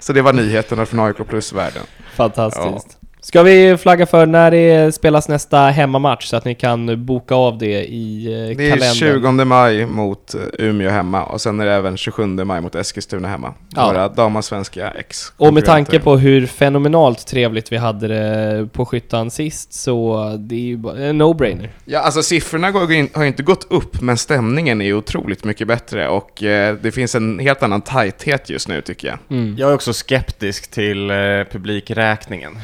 [0.00, 1.82] så det var nyheterna från AIK Plus-världen.
[2.14, 2.98] Fantastiskt.
[3.24, 7.58] Ska vi flagga för när det spelas nästa hemmamatch så att ni kan boka av
[7.58, 8.94] det i eh, Det är kalendern?
[8.94, 13.28] 20 maj mot eh, Umeå hemma och sen är det även 27 maj mot Eskilstuna
[13.28, 13.54] hemma.
[13.76, 13.86] Ja.
[13.86, 19.30] Våra damallsvenska ex Och med tanke på hur fenomenalt trevligt vi hade det på Skyttan
[19.30, 20.74] sist så det är ju
[21.08, 21.68] en no-brainer.
[21.84, 26.42] Ja, alltså siffrorna går har inte gått upp, men stämningen är otroligt mycket bättre och
[26.42, 29.18] eh, det finns en helt annan tajthet just nu tycker jag.
[29.30, 29.54] Mm.
[29.58, 31.16] Jag är också skeptisk till eh,
[31.52, 32.58] publikräkningen.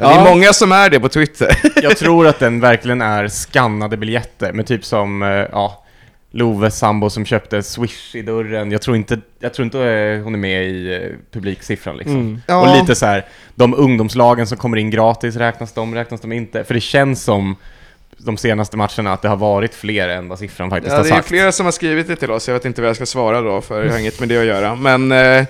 [0.00, 0.24] Det är Ja.
[0.30, 1.58] många som är det på Twitter.
[1.82, 5.84] Jag tror att den verkligen är skannade biljetter, men typ som, eh, ja,
[6.32, 8.70] Loves sambo som köpte Swish i dörren.
[8.72, 12.16] Jag tror inte, jag tror inte eh, hon är med i eh, publiksiffran liksom.
[12.16, 12.40] Mm.
[12.46, 12.60] Ja.
[12.60, 13.24] Och lite så här,
[13.54, 16.64] de ungdomslagen som kommer in gratis, räknas de, räknas de inte?
[16.64, 17.56] För det känns som
[18.18, 21.10] de senaste matcherna att det har varit fler än vad siffran faktiskt Ja, har det
[21.10, 21.28] är sagt.
[21.28, 23.60] flera som har skrivit det till oss, jag vet inte vad jag ska svara då,
[23.60, 24.74] för jag har inget med det att göra.
[24.74, 25.44] Men eh,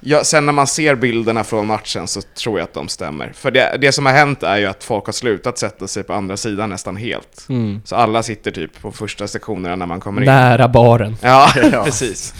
[0.00, 3.32] ja, sen när man ser bilderna från matchen så tror jag att de stämmer.
[3.34, 6.12] För det, det som har hänt är ju att folk har slutat sätta sig på
[6.12, 7.46] andra sidan nästan helt.
[7.48, 7.82] Mm.
[7.84, 10.26] Så alla sitter typ på första sektionerna när man kommer in.
[10.26, 11.16] Nära baren.
[11.22, 11.84] Ja, Ja.
[11.84, 12.34] precis.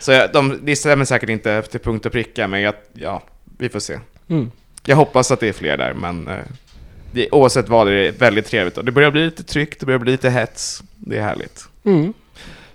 [0.00, 3.22] Så jag, de, det stämmer säkert inte till punkt och pricka, men jag, ja,
[3.58, 3.98] vi får se.
[4.30, 4.50] Mm.
[4.84, 6.34] Jag hoppas att det är fler där, men eh,
[7.12, 8.78] det, oavsett vad det är väldigt trevligt.
[8.78, 10.82] Och det börjar bli lite tryck, det börjar bli lite hets.
[10.96, 11.64] Det är härligt.
[11.84, 12.12] Mm.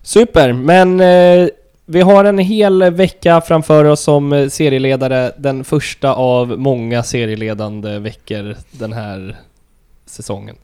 [0.02, 1.48] Super, men eh,
[1.86, 5.32] vi har en hel vecka framför oss som serieledare.
[5.38, 9.38] Den första av många serieledande veckor den här
[10.06, 10.56] säsongen.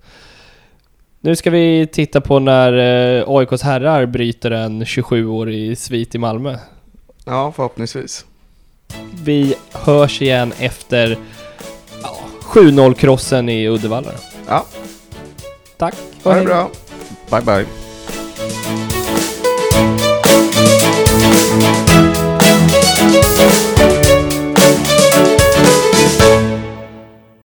[1.22, 2.74] Nu ska vi titta på när
[3.18, 6.58] eh, AIKs herrar bryter en 27-årig svit i Malmö.
[7.26, 8.26] Ja, förhoppningsvis.
[9.24, 11.18] Vi hörs igen efter
[12.04, 14.12] ja, 7-0-krossen i Uddevalla.
[14.48, 14.66] Ja,
[15.78, 16.70] Tack ha det bra.
[17.30, 17.89] Bye bye.